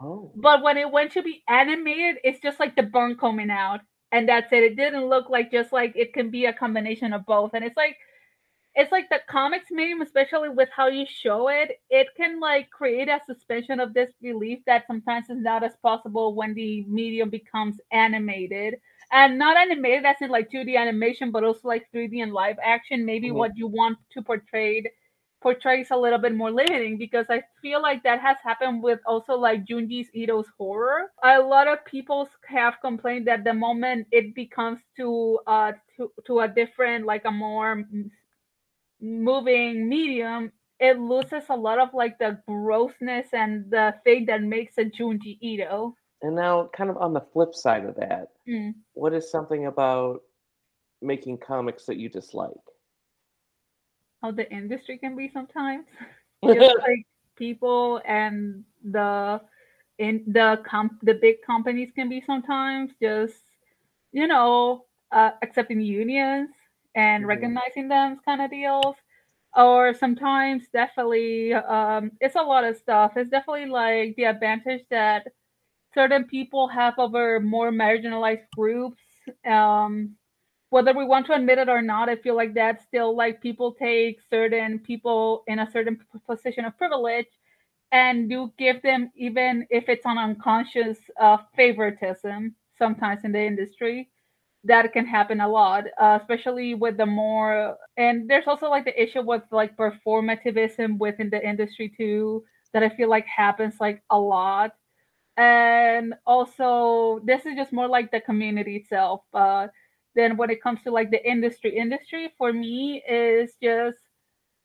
Oh. 0.00 0.32
But 0.34 0.62
when 0.62 0.78
it 0.78 0.90
went 0.90 1.12
to 1.12 1.22
be 1.22 1.44
animated, 1.46 2.16
it's 2.24 2.40
just 2.40 2.58
like 2.58 2.74
the 2.74 2.82
bone 2.82 3.16
coming 3.16 3.50
out, 3.50 3.80
and 4.14 4.28
that's 4.30 4.52
it. 4.52 4.64
It 4.64 4.76
didn't 4.76 5.06
look 5.10 5.30
like 5.30 5.52
just 5.52 5.72
like 5.74 5.94
it 5.96 6.14
can 6.14 6.30
be 6.30 6.46
a 6.46 6.54
combination 6.54 7.14
of 7.14 7.26
both, 7.26 7.52
and 7.54 7.64
it's 7.64 7.76
like 7.76 7.98
it's 8.74 8.92
like 8.92 9.08
the 9.10 9.20
comics 9.28 9.70
medium, 9.70 10.02
especially 10.02 10.48
with 10.50 10.68
how 10.76 10.88
you 10.88 11.06
show 11.08 11.48
it, 11.48 11.80
it 11.90 12.08
can 12.16 12.40
like 12.40 12.70
create 12.70 13.08
a 13.08 13.20
suspension 13.26 13.80
of 13.80 13.94
disbelief 13.94 14.60
that 14.66 14.86
sometimes 14.86 15.30
is 15.30 15.38
not 15.40 15.64
as 15.64 15.76
possible 15.82 16.34
when 16.34 16.54
the 16.54 16.84
medium 16.88 17.30
becomes 17.30 17.80
animated. 17.92 18.76
And 19.12 19.38
not 19.38 19.56
animated 19.56 20.04
as 20.06 20.16
in 20.22 20.30
like 20.30 20.50
2D 20.50 20.76
animation, 20.76 21.30
but 21.32 21.44
also 21.44 21.68
like 21.68 21.90
3D 21.92 22.20
and 22.20 22.32
live 22.32 22.58
action. 22.62 23.04
Maybe 23.06 23.30
Mhm. 23.30 23.44
what 23.44 23.56
you 23.56 23.68
want 23.68 23.98
to 24.12 24.22
portray 24.22 24.84
portrays 25.44 25.88
a 25.90 25.96
little 26.04 26.18
bit 26.18 26.34
more 26.34 26.50
limiting 26.50 26.96
because 26.96 27.26
I 27.28 27.44
feel 27.62 27.80
like 27.88 28.02
that 28.02 28.18
has 28.28 28.38
happened 28.42 28.82
with 28.82 29.00
also 29.06 29.34
like 29.34 29.66
Junji 29.68 30.08
Ito's 30.14 30.48
horror. 30.58 31.12
A 31.22 31.38
lot 31.38 31.68
of 31.68 31.84
people 31.84 32.28
have 32.48 32.74
complained 32.80 33.28
that 33.28 33.44
the 33.44 33.52
moment 33.52 34.08
it 34.10 34.34
becomes 34.34 34.80
to 34.96 35.38
uh 35.46 35.72
to, 35.96 36.10
to 36.26 36.40
a 36.40 36.48
different 36.48 37.04
like 37.04 37.24
a 37.26 37.30
more 37.30 37.84
moving 39.00 39.88
medium, 39.88 40.50
it 40.80 40.98
loses 40.98 41.44
a 41.50 41.56
lot 41.56 41.78
of 41.78 41.92
like 41.92 42.18
the 42.18 42.38
grossness 42.48 43.28
and 43.32 43.70
the 43.70 43.94
thing 44.04 44.26
that 44.26 44.42
makes 44.42 44.78
a 44.78 44.84
Junji 44.84 45.38
Ito. 45.40 45.94
And 46.22 46.34
now, 46.34 46.70
kind 46.76 46.88
of 46.90 46.96
on 46.96 47.12
the 47.12 47.20
flip 47.32 47.54
side 47.54 47.84
of 47.84 47.96
that, 47.96 48.28
Mm. 48.48 48.74
what 48.94 49.12
is 49.12 49.30
something 49.30 49.66
about 49.66 50.22
making 51.02 51.36
comics 51.38 51.84
that 51.86 51.98
you 51.98 52.08
dislike? 52.08 52.64
How 54.24 54.32
the 54.32 54.50
industry 54.50 54.98
can 54.98 55.16
be 55.16 55.30
sometimes. 55.32 55.86
Just 56.52 56.74
like 56.78 57.06
people 57.36 58.00
and 58.06 58.64
the 58.82 59.40
in 59.98 60.24
the 60.26 60.62
comp 60.66 60.92
the 61.02 61.14
big 61.14 61.42
companies 61.46 61.90
can 61.94 62.08
be 62.08 62.22
sometimes 62.26 62.92
just 63.02 63.36
you 64.12 64.26
know 64.26 64.86
uh, 65.12 65.32
accepting 65.42 65.80
unions 65.80 66.50
and 66.94 67.26
Mhm. 67.26 67.28
recognizing 67.28 67.88
them 67.88 68.20
kind 68.24 68.42
of 68.42 68.50
deals 68.50 68.96
or 69.56 69.94
sometimes 69.94 70.64
definitely 70.72 71.54
um, 71.54 72.12
it's 72.20 72.36
a 72.36 72.42
lot 72.42 72.64
of 72.64 72.76
stuff 72.76 73.12
it's 73.16 73.30
definitely 73.30 73.66
like 73.66 74.16
the 74.16 74.24
advantage 74.24 74.82
that 74.90 75.26
certain 75.94 76.24
people 76.24 76.68
have 76.68 76.98
over 76.98 77.40
more 77.40 77.70
marginalized 77.72 78.46
groups 78.56 79.02
um, 79.46 80.16
whether 80.74 80.92
we 80.92 81.04
want 81.04 81.26
to 81.26 81.32
admit 81.34 81.58
it 81.58 81.68
or 81.68 81.82
not 81.82 82.08
i 82.08 82.16
feel 82.16 82.36
like 82.36 82.54
that's 82.54 82.84
still 82.84 83.14
like 83.16 83.40
people 83.40 83.72
take 83.74 84.18
certain 84.30 84.78
people 84.80 85.44
in 85.46 85.60
a 85.60 85.70
certain 85.70 85.98
position 86.26 86.64
of 86.64 86.76
privilege 86.78 87.28
and 87.92 88.28
do 88.28 88.52
give 88.58 88.82
them 88.82 89.10
even 89.16 89.66
if 89.70 89.88
it's 89.88 90.06
on 90.06 90.18
unconscious 90.18 90.98
uh, 91.20 91.38
favoritism 91.56 92.54
sometimes 92.78 93.24
in 93.24 93.32
the 93.32 93.40
industry 93.40 94.10
that 94.64 94.92
can 94.92 95.06
happen 95.06 95.40
a 95.40 95.48
lot 95.48 95.84
uh, 96.00 96.18
especially 96.20 96.74
with 96.74 96.96
the 96.96 97.06
more 97.06 97.76
and 97.96 98.28
there's 98.28 98.46
also 98.48 98.68
like 98.68 98.84
the 98.84 99.02
issue 99.02 99.22
with 99.22 99.42
like 99.52 99.76
performativism 99.76 100.98
within 100.98 101.30
the 101.30 101.48
industry 101.48 101.92
too 101.96 102.44
that 102.72 102.82
i 102.82 102.88
feel 102.88 103.08
like 103.08 103.26
happens 103.26 103.74
like 103.80 104.02
a 104.10 104.18
lot. 104.18 104.72
And 105.36 106.14
also 106.26 107.20
this 107.24 107.46
is 107.46 107.56
just 107.56 107.72
more 107.72 107.88
like 107.88 108.10
the 108.12 108.20
community 108.20 108.76
itself 108.76 109.22
uh 109.34 109.68
then 110.14 110.36
when 110.36 110.50
it 110.50 110.62
comes 110.62 110.80
to 110.82 110.90
like 110.90 111.10
the 111.10 111.28
industry 111.28 111.76
industry 111.76 112.32
for 112.38 112.52
me 112.52 113.02
is 113.08 113.52
just 113.62 113.98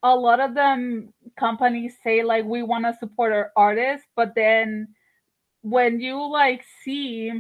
a 0.04 0.16
lot 0.16 0.40
of 0.40 0.54
them 0.56 1.14
companies 1.38 1.96
say 2.04 2.24
like 2.24 2.46
we 2.46 2.64
want 2.64 2.86
to 2.86 2.94
support 3.00 3.34
our 3.34 3.52
artists 3.58 4.08
but 4.16 4.34
then 4.36 4.88
when 5.62 6.00
you 6.00 6.16
like 6.32 6.64
see 6.84 7.32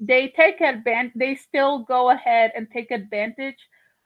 they 0.00 0.28
take 0.28 0.60
advantage 0.60 1.12
they 1.14 1.34
still 1.34 1.80
go 1.80 2.10
ahead 2.10 2.52
and 2.56 2.68
take 2.70 2.90
advantage 2.90 3.58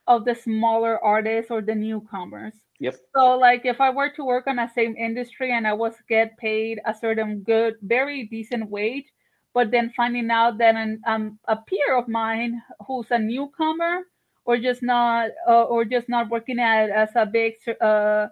of 0.06 0.24
the 0.24 0.34
smaller 0.34 1.02
artists 1.04 1.50
or 1.50 1.62
the 1.62 1.74
newcomers 1.74 2.54
Yep. 2.80 3.00
so 3.16 3.36
like 3.38 3.64
if 3.64 3.80
I 3.80 3.90
were 3.90 4.10
to 4.16 4.24
work 4.24 4.46
on 4.46 4.56
the 4.56 4.68
same 4.74 4.96
industry 4.96 5.52
and 5.52 5.66
I 5.66 5.72
was 5.72 5.94
get 6.08 6.36
paid 6.38 6.80
a 6.86 6.94
certain 6.94 7.40
good, 7.42 7.76
very 7.82 8.24
decent 8.24 8.68
wage, 8.70 9.06
but 9.54 9.70
then 9.70 9.92
finding 9.96 10.30
out 10.30 10.58
that 10.58 10.74
an, 10.74 11.00
um, 11.06 11.38
a 11.48 11.56
peer 11.56 11.96
of 11.96 12.08
mine 12.08 12.62
who's 12.86 13.10
a 13.10 13.18
newcomer 13.18 14.00
or 14.44 14.56
just 14.58 14.82
not 14.82 15.30
uh, 15.48 15.64
or 15.64 15.84
just 15.84 16.08
not 16.08 16.30
working 16.30 16.58
at 16.58 16.90
as 16.90 17.10
a 17.14 17.26
big 17.26 17.54
uh 17.80 18.26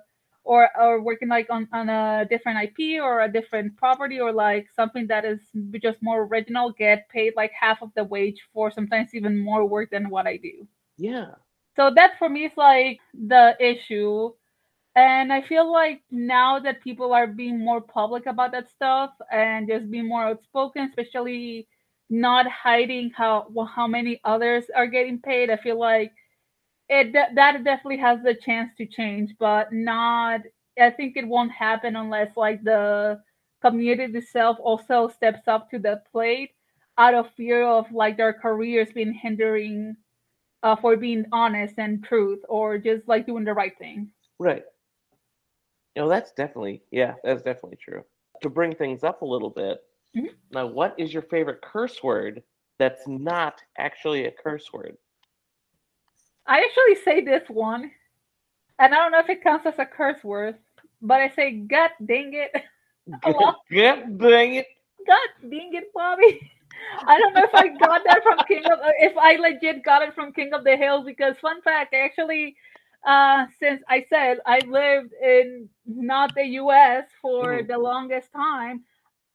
or 0.45 0.69
or 0.79 1.01
working 1.01 1.29
like 1.29 1.47
on, 1.51 1.69
on 1.73 1.89
a 1.89 2.27
different 2.29 2.59
IP 2.65 3.01
or 3.03 3.21
a 3.21 3.33
different 3.33 3.77
property 3.77 4.21
or 4.21 4.33
like 4.33 4.69
something 4.75 5.07
that 5.07 5.25
is 5.25 5.41
just 5.83 5.99
more 6.03 6.23
original 6.23 6.73
get 6.73 7.09
paid 7.09 7.35
like 7.37 7.53
half 7.59 7.83
of 7.83 7.91
the 7.95 8.05
wage 8.05 8.41
for 8.53 8.71
sometimes 8.71 9.15
even 9.15 9.39
more 9.39 9.65
work 9.67 9.91
than 9.91 10.09
what 10.11 10.27
I 10.27 10.39
do. 10.39 10.67
Yeah. 10.97 11.33
So 11.77 11.91
that 11.95 12.19
for 12.19 12.29
me 12.29 12.47
is 12.47 12.53
like 12.57 12.99
the 13.15 13.57
issue. 13.61 14.33
And 14.97 15.33
I 15.33 15.43
feel 15.43 15.71
like 15.71 16.03
now 16.11 16.59
that 16.61 16.83
people 16.83 17.13
are 17.13 17.27
being 17.27 17.59
more 17.65 17.81
public 17.81 18.27
about 18.27 18.53
that 18.53 18.71
stuff 18.71 19.13
and 19.31 19.69
just 19.69 19.91
being 19.91 20.09
more 20.09 20.25
outspoken, 20.25 20.83
especially 20.89 21.69
not 22.11 22.47
hiding 22.49 23.11
how 23.11 23.47
well, 23.51 23.67
how 23.67 23.87
many 23.87 24.21
others 24.25 24.65
are 24.75 24.87
getting 24.89 25.21
paid, 25.21 25.49
I 25.51 25.57
feel 25.57 25.79
like 25.79 26.13
it 26.89 27.13
that 27.13 27.65
definitely 27.65 27.99
has 27.99 28.23
the 28.23 28.35
chance 28.35 28.71
to 28.79 28.87
change, 28.87 29.35
but 29.39 29.73
not. 29.73 30.41
I 30.81 30.91
think 30.91 31.17
it 31.17 31.27
won't 31.29 31.53
happen 31.53 31.97
unless 31.97 32.37
like 32.37 32.63
the 32.65 33.21
community 33.63 34.19
itself 34.19 34.57
also 34.61 35.09
steps 35.09 35.47
up 35.49 35.71
to 35.71 35.79
the 35.79 36.03
plate 36.13 36.51
out 36.99 37.15
of 37.15 37.31
fear 37.37 37.65
of 37.67 37.91
like 37.93 38.17
their 38.17 38.33
careers 38.33 38.93
being 38.93 39.13
hindering 39.15 39.97
uh, 40.63 40.77
for 40.77 40.97
being 40.97 41.27
honest 41.33 41.75
and 41.79 42.05
truth 42.05 42.41
or 42.49 42.79
just 42.79 43.09
like 43.09 43.27
doing 43.27 43.45
the 43.45 43.55
right 43.55 43.77
thing. 43.79 44.11
Right. 44.39 44.65
You 46.01 46.07
know, 46.07 46.13
that's 46.13 46.33
definitely, 46.33 46.81
yeah, 46.91 47.17
that's 47.23 47.43
definitely 47.43 47.77
true. 47.77 48.03
To 48.41 48.49
bring 48.49 48.75
things 48.75 49.05
up 49.05 49.21
a 49.21 49.27
little 49.27 49.51
bit, 49.51 49.85
Mhm. 50.17 50.35
now, 50.51 50.67
what 50.67 50.99
is 50.99 51.13
your 51.13 51.21
favorite 51.25 51.61
curse 51.61 52.03
word 52.03 52.43
that's 52.79 53.07
not 53.07 53.63
actually 53.77 54.25
a 54.25 54.31
curse 54.31 54.73
word? 54.73 54.97
I 56.47 56.61
actually 56.61 56.95
say 57.05 57.21
this 57.21 57.51
one, 57.51 57.93
and 58.79 58.95
I 58.95 58.97
don't 58.97 59.13
know 59.13 59.19
if 59.19 59.29
it 59.29 59.43
counts 59.43 59.67
as 59.67 59.79
a 59.79 59.85
curse 59.85 60.25
word, 60.25 60.57
but 61.03 61.21
I 61.21 61.29
say 61.29 61.53
"God 61.53 61.91
dang 62.03 62.33
it." 62.33 62.51
A 63.25 63.29
lot. 63.29 63.59
God 63.71 64.17
dang 64.17 64.55
it. 64.55 64.69
God 65.07 65.29
dang 65.51 65.75
it, 65.75 65.93
Bobby. 65.93 66.51
I 67.07 67.19
don't 67.19 67.35
know 67.35 67.45
if 67.45 67.55
I 67.55 67.69
got 67.69 68.05
that 68.05 68.23
from 68.23 68.39
King 68.49 68.65
of 68.71 68.79
if 69.01 69.15
I 69.19 69.37
legit 69.37 69.83
got 69.85 70.01
it 70.01 70.15
from 70.15 70.33
King 70.33 70.55
of 70.55 70.65
the 70.65 70.79
Hills 70.79 71.05
because 71.05 71.37
fun 71.43 71.61
fact, 71.61 71.93
I 71.93 71.99
actually 71.99 72.57
uh 73.07 73.47
since 73.61 73.83
I 73.89 74.07
said 74.09 74.39
I 74.47 74.61
lived 74.61 75.13
in 75.23 75.69
not 75.87 76.35
the 76.35 76.45
US 76.63 77.07
for 77.23 77.63
Mhm. 77.63 77.69
the 77.69 77.79
longest 77.79 78.33
time, 78.33 78.85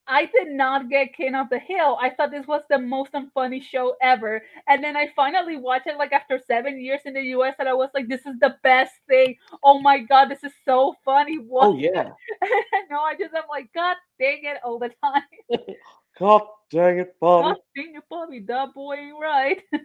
I 0.08 0.25
did 0.25 0.49
not 0.49 0.89
get 0.89 1.15
King 1.15 1.36
of 1.36 1.49
the 1.49 1.60
Hill. 1.60 1.97
I 2.01 2.10
thought 2.12 2.32
this 2.32 2.47
was 2.47 2.63
the 2.69 2.80
most 2.80 3.13
unfunny 3.13 3.63
show 3.63 3.95
ever. 4.01 4.43
And 4.67 4.84
then 4.84 4.97
I 4.97 5.10
finally 5.15 5.58
watched 5.58 5.88
it 5.88 5.97
like 5.97 6.13
after 6.13 6.39
seven 6.47 6.80
years 6.82 7.01
in 7.06 7.13
the 7.15 7.21
US 7.38 7.56
and 7.60 7.69
I 7.69 7.73
was 7.73 7.89
like, 7.95 8.08
this 8.10 8.25
is 8.25 8.39
the 8.41 8.56
best 8.63 8.93
thing. 9.10 9.38
Oh 9.63 9.80
my 9.82 9.99
god, 9.99 10.28
this 10.30 10.43
is 10.43 10.54
so 10.65 10.95
funny. 11.06 11.38
What 11.38 11.69
Oh, 11.69 11.78
yeah. 11.78 12.13
no, 12.91 13.01
I 13.01 13.15
just 13.19 13.34
I'm 13.36 13.43
like, 13.49 13.69
God 13.73 13.97
dang 14.19 14.41
it 14.45 14.58
all 14.63 14.80
the 14.80 14.91
time. 15.04 15.23
God 16.19 16.43
dang 16.71 16.99
it, 16.99 17.15
Bobby. 17.19 17.54
God 17.54 17.58
dang 17.75 17.95
it, 17.95 18.04
Bobby, 18.10 18.41
that 18.47 18.73
boy 18.73 18.95
ain't 18.95 19.19
right. 19.21 19.62
and, 19.73 19.84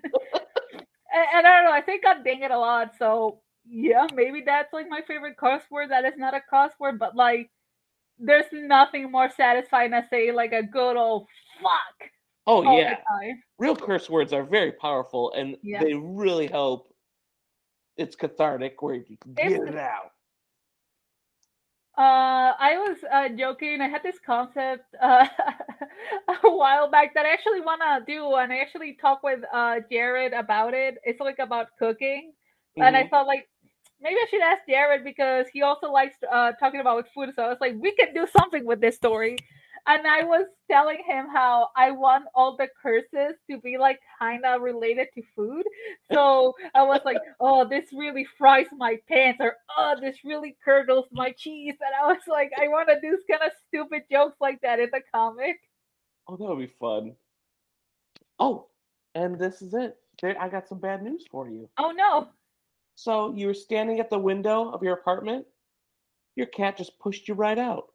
and 1.37 1.47
I 1.47 1.57
don't 1.57 1.65
know, 1.67 1.73
I 1.73 1.83
think 1.83 2.05
God 2.05 2.25
dang 2.25 2.43
it 2.43 2.51
a 2.51 2.59
lot. 2.59 2.93
So 2.99 3.41
yeah, 3.71 4.07
maybe 4.15 4.43
that's 4.45 4.73
like 4.73 4.89
my 4.89 5.01
favorite 5.07 5.37
cuss 5.37 5.63
word. 5.71 5.91
That 5.91 6.05
is 6.05 6.15
not 6.19 6.35
a 6.35 6.41
cuss 6.51 6.73
word, 6.81 6.99
but 6.99 7.15
like 7.17 7.51
there's 8.19 8.47
nothing 8.53 9.11
more 9.11 9.31
satisfying 9.31 9.93
than 9.93 10.05
say 10.11 10.33
like 10.33 10.53
a 10.53 10.63
good 10.63 10.97
old 10.97 11.27
fuck 11.63 12.11
Oh, 12.47 12.77
yeah. 12.79 12.97
Real 13.59 13.77
curse 13.77 14.11
words 14.11 14.33
are 14.33 14.43
very 14.43 14.73
powerful 14.73 15.33
and 15.33 15.57
Yeah. 15.63 15.83
they 15.85 15.95
really 15.95 16.49
help. 16.49 16.93
It's 17.97 18.17
cathartic 18.17 18.83
where 18.83 18.97
you 18.97 19.17
can 19.23 19.35
get 19.35 19.53
It's- 19.53 19.69
it 19.69 19.77
out. 19.79 20.13
Uh, 21.99 22.55
I 22.59 22.79
was 22.79 22.97
uh, 23.13 23.29
joking. 23.37 23.81
I 23.81 23.89
had 23.89 24.03
this 24.03 24.19
concept 24.25 24.85
uh, 25.03 25.27
a 26.45 26.51
while 26.51 26.91
back 26.91 27.15
that 27.15 27.27
I 27.27 27.33
actually 27.33 27.61
want 27.61 27.83
to 27.83 28.05
do, 28.11 28.35
and 28.37 28.53
I 28.53 28.59
actually 28.59 28.97
talked 29.01 29.23
with 29.23 29.41
uh, 29.53 29.81
Jared 29.91 30.33
about 30.33 30.73
it. 30.73 30.97
It's 31.05 31.21
like 31.21 31.39
about 31.39 31.69
cooking, 31.79 32.33
and 32.77 32.97
I 32.97 33.05
Mhm. 33.05 33.11
thought 33.11 33.27
like 33.27 33.49
maybe 34.01 34.17
I 34.17 34.27
should 34.31 34.43
ask 34.43 34.63
Jared 34.69 35.05
because 35.05 35.47
he 35.53 35.63
also 35.63 35.91
likes 35.91 36.17
uh, 36.31 36.53
talking 36.53 36.81
about 36.81 37.07
food. 37.15 37.31
So 37.35 37.43
I 37.45 37.49
was 37.49 37.59
like, 37.61 37.75
we 37.79 37.93
can 37.95 38.15
do 38.15 38.27
something 38.37 38.65
with 38.65 38.81
this 38.81 38.97
story. 38.97 39.37
and 39.87 40.07
I 40.07 40.25
was 40.25 40.47
telling 40.71 41.03
him 41.07 41.27
how 41.33 41.69
I 41.77 41.91
want 41.91 42.27
all 42.35 42.57
the 42.57 42.69
curses 42.83 43.37
to 43.51 43.59
be 43.61 43.79
like 43.79 43.99
kind 44.19 44.45
of 44.45 44.61
related 44.63 45.09
to 45.15 45.23
food. 45.35 45.65
So 46.13 46.55
I 46.75 46.83
was 46.83 47.01
like, 47.05 47.19
"Oh, 47.41 47.67
this 47.69 47.87
really 47.93 48.27
fries 48.39 48.67
my 48.77 48.99
pants," 49.09 49.41
or 49.41 49.57
"Oh, 49.77 49.97
this 50.01 50.19
really 50.25 50.57
curdles 50.65 51.07
my 51.13 51.33
cheese," 51.33 51.77
and 51.81 51.95
I 52.03 52.07
was 52.09 52.23
like, 52.29 52.51
"I 52.61 52.69
want 52.69 52.89
to 52.89 53.01
do 53.01 53.19
kind 53.31 53.43
of 53.43 53.53
stupid 53.69 54.03
jokes 54.11 54.37
like 54.41 54.61
that 54.63 54.81
in 54.81 54.91
the 54.93 55.01
comic." 55.15 55.57
Oh, 56.29 56.37
that 56.37 56.45
would 56.45 56.59
be 56.59 56.73
fun. 56.79 57.17
Oh, 58.39 58.69
and 59.15 59.39
this 59.39 59.63
is 59.63 59.75
it. 59.75 59.97
I 60.23 60.49
got 60.49 60.69
some 60.69 60.79
bad 60.81 61.03
news 61.03 61.25
for 61.31 61.49
you. 61.49 61.69
Oh 61.79 61.93
no! 61.93 62.29
So 63.01 63.33
you 63.35 63.47
were 63.47 63.55
standing 63.55 63.99
at 63.99 64.11
the 64.11 64.19
window 64.19 64.69
of 64.69 64.83
your 64.83 64.93
apartment. 64.93 65.47
Your 66.37 66.45
cat 66.49 66.77
just 66.77 66.99
pushed 66.99 67.29
you 67.29 67.35
right 67.35 67.59
out. 67.59 67.87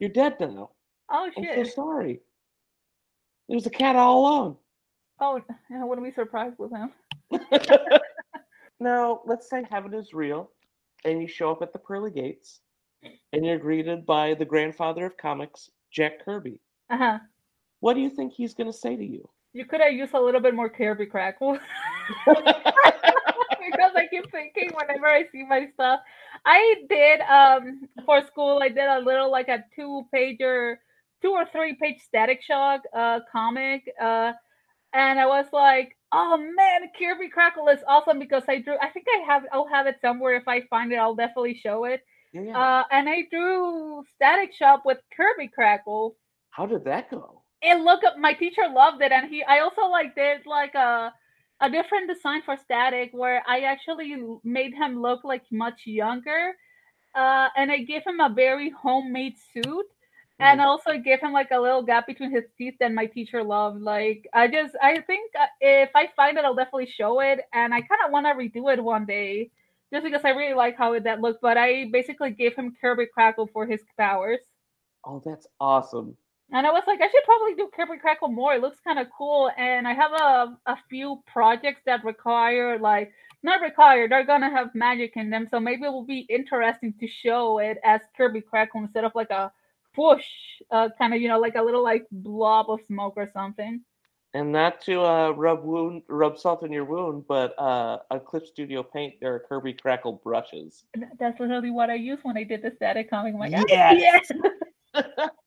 You're 0.00 0.10
dead 0.10 0.40
now. 0.40 0.70
Oh 1.08 1.30
shit! 1.32 1.56
I'm 1.56 1.64
so 1.66 1.70
sorry. 1.70 2.20
It 3.48 3.54
was 3.54 3.66
a 3.66 3.70
cat 3.70 3.94
all 3.94 4.22
along. 4.22 4.56
Oh, 5.20 5.40
I 5.72 5.84
wouldn't 5.84 6.04
be 6.04 6.12
surprised 6.12 6.58
with 6.58 6.72
him. 6.72 6.90
now, 8.80 9.20
let's 9.24 9.48
say 9.48 9.64
heaven 9.70 9.94
is 9.94 10.12
real, 10.12 10.50
and 11.04 11.22
you 11.22 11.28
show 11.28 11.52
up 11.52 11.62
at 11.62 11.72
the 11.72 11.78
pearly 11.78 12.10
gates, 12.10 12.58
and 13.32 13.46
you're 13.46 13.56
greeted 13.56 14.04
by 14.04 14.34
the 14.34 14.44
grandfather 14.44 15.06
of 15.06 15.16
comics, 15.16 15.70
Jack 15.92 16.24
Kirby. 16.24 16.60
Uh 16.90 16.96
huh. 16.96 17.18
What 17.78 17.94
do 17.94 18.00
you 18.00 18.10
think 18.10 18.32
he's 18.32 18.52
going 18.52 18.70
to 18.72 18.76
say 18.76 18.96
to 18.96 19.06
you? 19.06 19.28
You 19.52 19.64
could 19.64 19.80
have 19.80 19.92
used 19.92 20.12
a 20.12 20.20
little 20.20 20.40
bit 20.40 20.56
more 20.56 20.68
Kirby 20.68 21.06
Crackle. 21.06 21.60
Because 23.70 23.92
I 23.96 24.06
keep 24.06 24.30
thinking 24.30 24.70
whenever 24.74 25.06
I 25.06 25.24
see 25.32 25.44
my 25.44 25.68
stuff. 25.74 26.00
I 26.44 26.76
did 26.88 27.20
um 27.22 27.88
for 28.04 28.24
school. 28.26 28.60
I 28.62 28.68
did 28.68 28.86
a 28.86 29.00
little 29.00 29.30
like 29.30 29.48
a 29.48 29.64
two 29.74 30.06
pager, 30.14 30.76
two 31.22 31.30
or 31.30 31.46
three 31.52 31.74
page 31.74 32.00
Static 32.02 32.42
Shock 32.42 32.82
uh 32.94 33.20
comic. 33.30 33.88
Uh, 34.00 34.32
and 34.92 35.20
I 35.20 35.26
was 35.26 35.46
like, 35.52 35.96
oh 36.12 36.36
man, 36.38 36.90
Kirby 36.98 37.28
Crackle 37.28 37.68
is 37.68 37.80
awesome 37.86 38.18
because 38.18 38.44
I 38.48 38.58
drew. 38.60 38.76
I 38.80 38.88
think 38.88 39.06
I 39.14 39.24
have. 39.26 39.44
I'll 39.52 39.68
have 39.68 39.86
it 39.86 39.96
somewhere. 40.00 40.34
If 40.34 40.48
I 40.48 40.62
find 40.62 40.92
it, 40.92 40.96
I'll 40.96 41.14
definitely 41.14 41.58
show 41.62 41.84
it. 41.84 42.02
Yeah. 42.32 42.58
Uh, 42.58 42.84
and 42.90 43.08
I 43.08 43.26
drew 43.30 44.04
Static 44.14 44.52
Shock 44.54 44.84
with 44.84 44.98
Kirby 45.16 45.48
Crackle. 45.48 46.16
How 46.50 46.66
did 46.66 46.84
that 46.84 47.10
go? 47.10 47.42
And 47.62 47.84
look 47.84 48.04
up, 48.04 48.18
my 48.18 48.32
teacher 48.34 48.62
loved 48.70 49.02
it, 49.02 49.12
and 49.12 49.28
he. 49.28 49.42
I 49.42 49.60
also 49.60 49.82
like 49.86 50.14
did 50.14 50.46
like 50.46 50.74
a 50.74 51.12
a 51.60 51.70
different 51.70 52.08
design 52.08 52.42
for 52.42 52.56
Static 52.56 53.10
where 53.12 53.42
I 53.46 53.60
actually 53.60 54.14
made 54.44 54.74
him 54.74 55.00
look 55.00 55.24
like 55.24 55.44
much 55.50 55.82
younger. 55.86 56.54
Uh, 57.14 57.48
and 57.56 57.70
I 57.72 57.78
gave 57.78 58.02
him 58.06 58.20
a 58.20 58.28
very 58.34 58.70
homemade 58.70 59.34
suit. 59.52 59.86
And 60.40 60.60
Mm-hmm. 60.60 60.60
also 60.60 60.98
gave 60.98 61.20
him 61.20 61.32
like 61.32 61.50
a 61.50 61.60
little 61.60 61.82
gap 61.82 62.06
between 62.06 62.30
his 62.30 62.44
teeth 62.58 62.74
that 62.80 62.92
my 62.92 63.06
teacher 63.06 63.42
loved. 63.42 63.80
Like, 63.80 64.26
I 64.34 64.48
just, 64.48 64.74
I 64.82 65.00
think 65.00 65.32
uh, 65.38 65.46
if 65.60 65.90
I 65.94 66.08
find 66.16 66.36
it, 66.38 66.44
I'll 66.44 66.54
definitely 66.54 66.86
show 66.88 67.20
it. 67.20 67.40
And 67.54 67.72
I 67.72 67.80
kind 67.80 68.00
of 68.04 68.12
want 68.12 68.26
to 68.26 68.32
redo 68.34 68.72
it 68.72 68.82
one 68.82 69.06
day 69.06 69.50
just 69.92 70.04
because 70.04 70.22
I 70.24 70.30
really 70.30 70.54
like 70.54 70.76
how 70.76 70.92
it, 70.94 71.04
that 71.04 71.20
looked. 71.22 71.40
But 71.42 71.56
I 71.56 71.88
basically 71.92 72.32
gave 72.32 72.54
him 72.54 72.74
Kirby 72.80 73.06
Crackle 73.14 73.48
for 73.52 73.66
his 73.66 73.82
powers. 73.98 74.40
Oh, 75.04 75.20
that's 75.24 75.46
awesome. 75.58 76.18
And 76.52 76.66
I 76.66 76.70
was 76.70 76.84
like, 76.86 77.00
I 77.00 77.08
should 77.08 77.24
probably 77.24 77.54
do 77.54 77.68
Kirby 77.74 77.98
Crackle 77.98 78.28
more. 78.28 78.54
It 78.54 78.60
looks 78.62 78.78
kind 78.80 78.98
of 78.98 79.08
cool. 79.16 79.50
And 79.56 79.86
I 79.86 79.94
have 79.94 80.12
a, 80.12 80.56
a 80.66 80.76
few 80.88 81.22
projects 81.26 81.82
that 81.86 82.04
require, 82.04 82.78
like, 82.78 83.12
not 83.42 83.60
required, 83.60 84.10
they're 84.10 84.24
going 84.24 84.42
to 84.42 84.50
have 84.50 84.74
magic 84.74 85.12
in 85.16 85.30
them. 85.30 85.48
So 85.50 85.58
maybe 85.58 85.84
it 85.84 85.92
will 85.92 86.04
be 86.04 86.20
interesting 86.28 86.94
to 87.00 87.08
show 87.08 87.58
it 87.58 87.78
as 87.84 88.00
Kirby 88.16 88.42
Crackle 88.42 88.82
instead 88.82 89.04
of 89.04 89.12
like 89.14 89.30
a 89.30 89.52
push, 89.94 90.24
uh, 90.70 90.90
kind 90.98 91.14
of, 91.14 91.20
you 91.20 91.28
know, 91.28 91.38
like 91.40 91.56
a 91.56 91.62
little 91.62 91.82
like 91.82 92.06
blob 92.10 92.70
of 92.70 92.80
smoke 92.86 93.14
or 93.16 93.30
something. 93.32 93.80
And 94.34 94.52
not 94.52 94.82
to 94.82 95.00
uh, 95.00 95.30
rub 95.30 95.64
wound, 95.64 96.02
rub 96.08 96.38
salt 96.38 96.62
in 96.62 96.70
your 96.70 96.84
wound, 96.84 97.24
but 97.26 97.58
uh, 97.58 97.98
on 98.10 98.20
Clip 98.20 98.46
Studio 98.46 98.82
Paint, 98.82 99.14
there 99.20 99.34
are 99.34 99.40
Kirby 99.40 99.72
Crackle 99.72 100.20
brushes. 100.22 100.84
That's 101.18 101.40
literally 101.40 101.70
what 101.70 101.88
I 101.88 101.94
used 101.94 102.22
when 102.22 102.36
I 102.36 102.42
did 102.42 102.62
the 102.62 102.72
static 102.76 103.08
comic. 103.08 103.32
I'm 103.32 103.40
like, 103.40 103.52
"Ah, 103.56 103.64
Yes. 103.68 104.30
yes. 104.94 105.10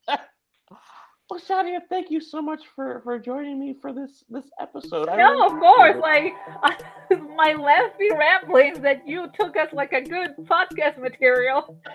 Oh, 1.32 1.40
well, 1.48 1.64
Shadia, 1.64 1.80
thank 1.90 2.10
you 2.10 2.22
so 2.22 2.42
much 2.42 2.64
for 2.76 3.02
for 3.04 3.20
joining 3.20 3.60
me 3.60 3.76
for 3.80 3.94
this 3.94 4.24
this 4.30 4.46
episode. 4.60 5.08
No, 5.08 5.16
really 5.16 5.46
of 5.46 5.60
course. 5.60 5.96
appreciate 5.98 6.34
Like 6.64 6.80
my 7.36 7.54
lengthy 7.54 8.10
ramblings 8.12 8.80
that 8.80 9.08
you 9.08 9.28
took 9.40 9.56
us 9.56 9.70
like 9.74 9.94
a 9.94 10.02
good 10.02 10.36
podcast 10.40 10.98
material. 10.98 11.80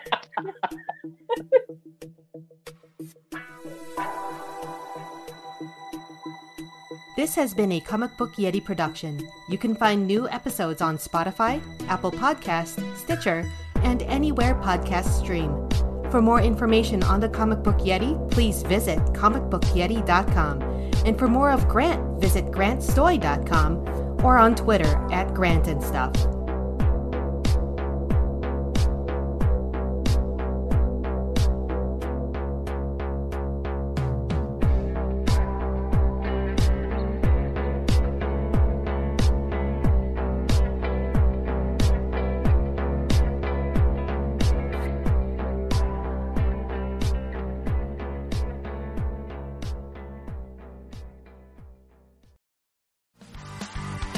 This 7.16 7.36
has 7.36 7.54
been 7.54 7.70
a 7.70 7.80
Comic 7.80 8.16
Book 8.16 8.34
Yeti 8.34 8.62
production. 8.62 9.24
You 9.48 9.56
can 9.56 9.76
find 9.76 10.04
new 10.04 10.28
episodes 10.30 10.82
on 10.82 10.98
Spotify, 10.98 11.62
Apple 11.88 12.10
Podcasts, 12.10 12.82
Stitcher, 12.96 13.48
and 13.84 14.02
anywhere 14.02 14.56
podcasts 14.56 15.20
stream. 15.22 15.68
For 16.14 16.22
more 16.22 16.40
information 16.40 17.02
on 17.02 17.18
the 17.18 17.28
Comic 17.28 17.64
Book 17.64 17.78
Yeti, 17.78 18.30
please 18.30 18.62
visit 18.62 19.00
comicbookyeti.com. 19.14 20.62
And 21.04 21.18
for 21.18 21.26
more 21.26 21.50
of 21.50 21.66
Grant, 21.66 22.20
visit 22.20 22.52
grantstoy.com 22.52 24.24
or 24.24 24.38
on 24.38 24.54
Twitter 24.54 25.10
at 25.10 25.34
Grant 25.34 25.66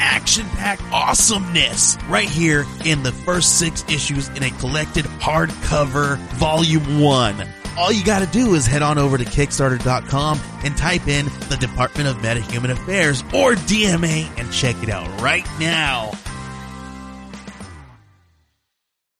action 0.00 0.46
packed 0.50 0.82
awesomeness 0.92 1.96
right 2.08 2.28
here 2.28 2.66
in 2.84 3.02
the 3.02 3.12
first 3.12 3.58
six 3.58 3.84
issues 3.88 4.28
in 4.30 4.42
a 4.42 4.50
collected 4.52 5.04
hardcover 5.04 6.16
volume 6.34 7.00
one. 7.00 7.46
All 7.78 7.92
you 7.92 8.04
gotta 8.04 8.26
do 8.26 8.54
is 8.54 8.66
head 8.66 8.82
on 8.82 8.98
over 8.98 9.16
to 9.16 9.24
Kickstarter.com 9.24 10.40
and 10.64 10.76
type 10.76 11.06
in 11.06 11.26
the 11.48 11.56
Department 11.60 12.08
of 12.08 12.16
Metahuman 12.16 12.70
Affairs 12.70 13.22
or 13.32 13.52
DMA 13.52 14.28
and 14.38 14.52
check 14.52 14.82
it 14.82 14.90
out 14.90 15.20
right 15.20 15.46
now. 15.58 16.10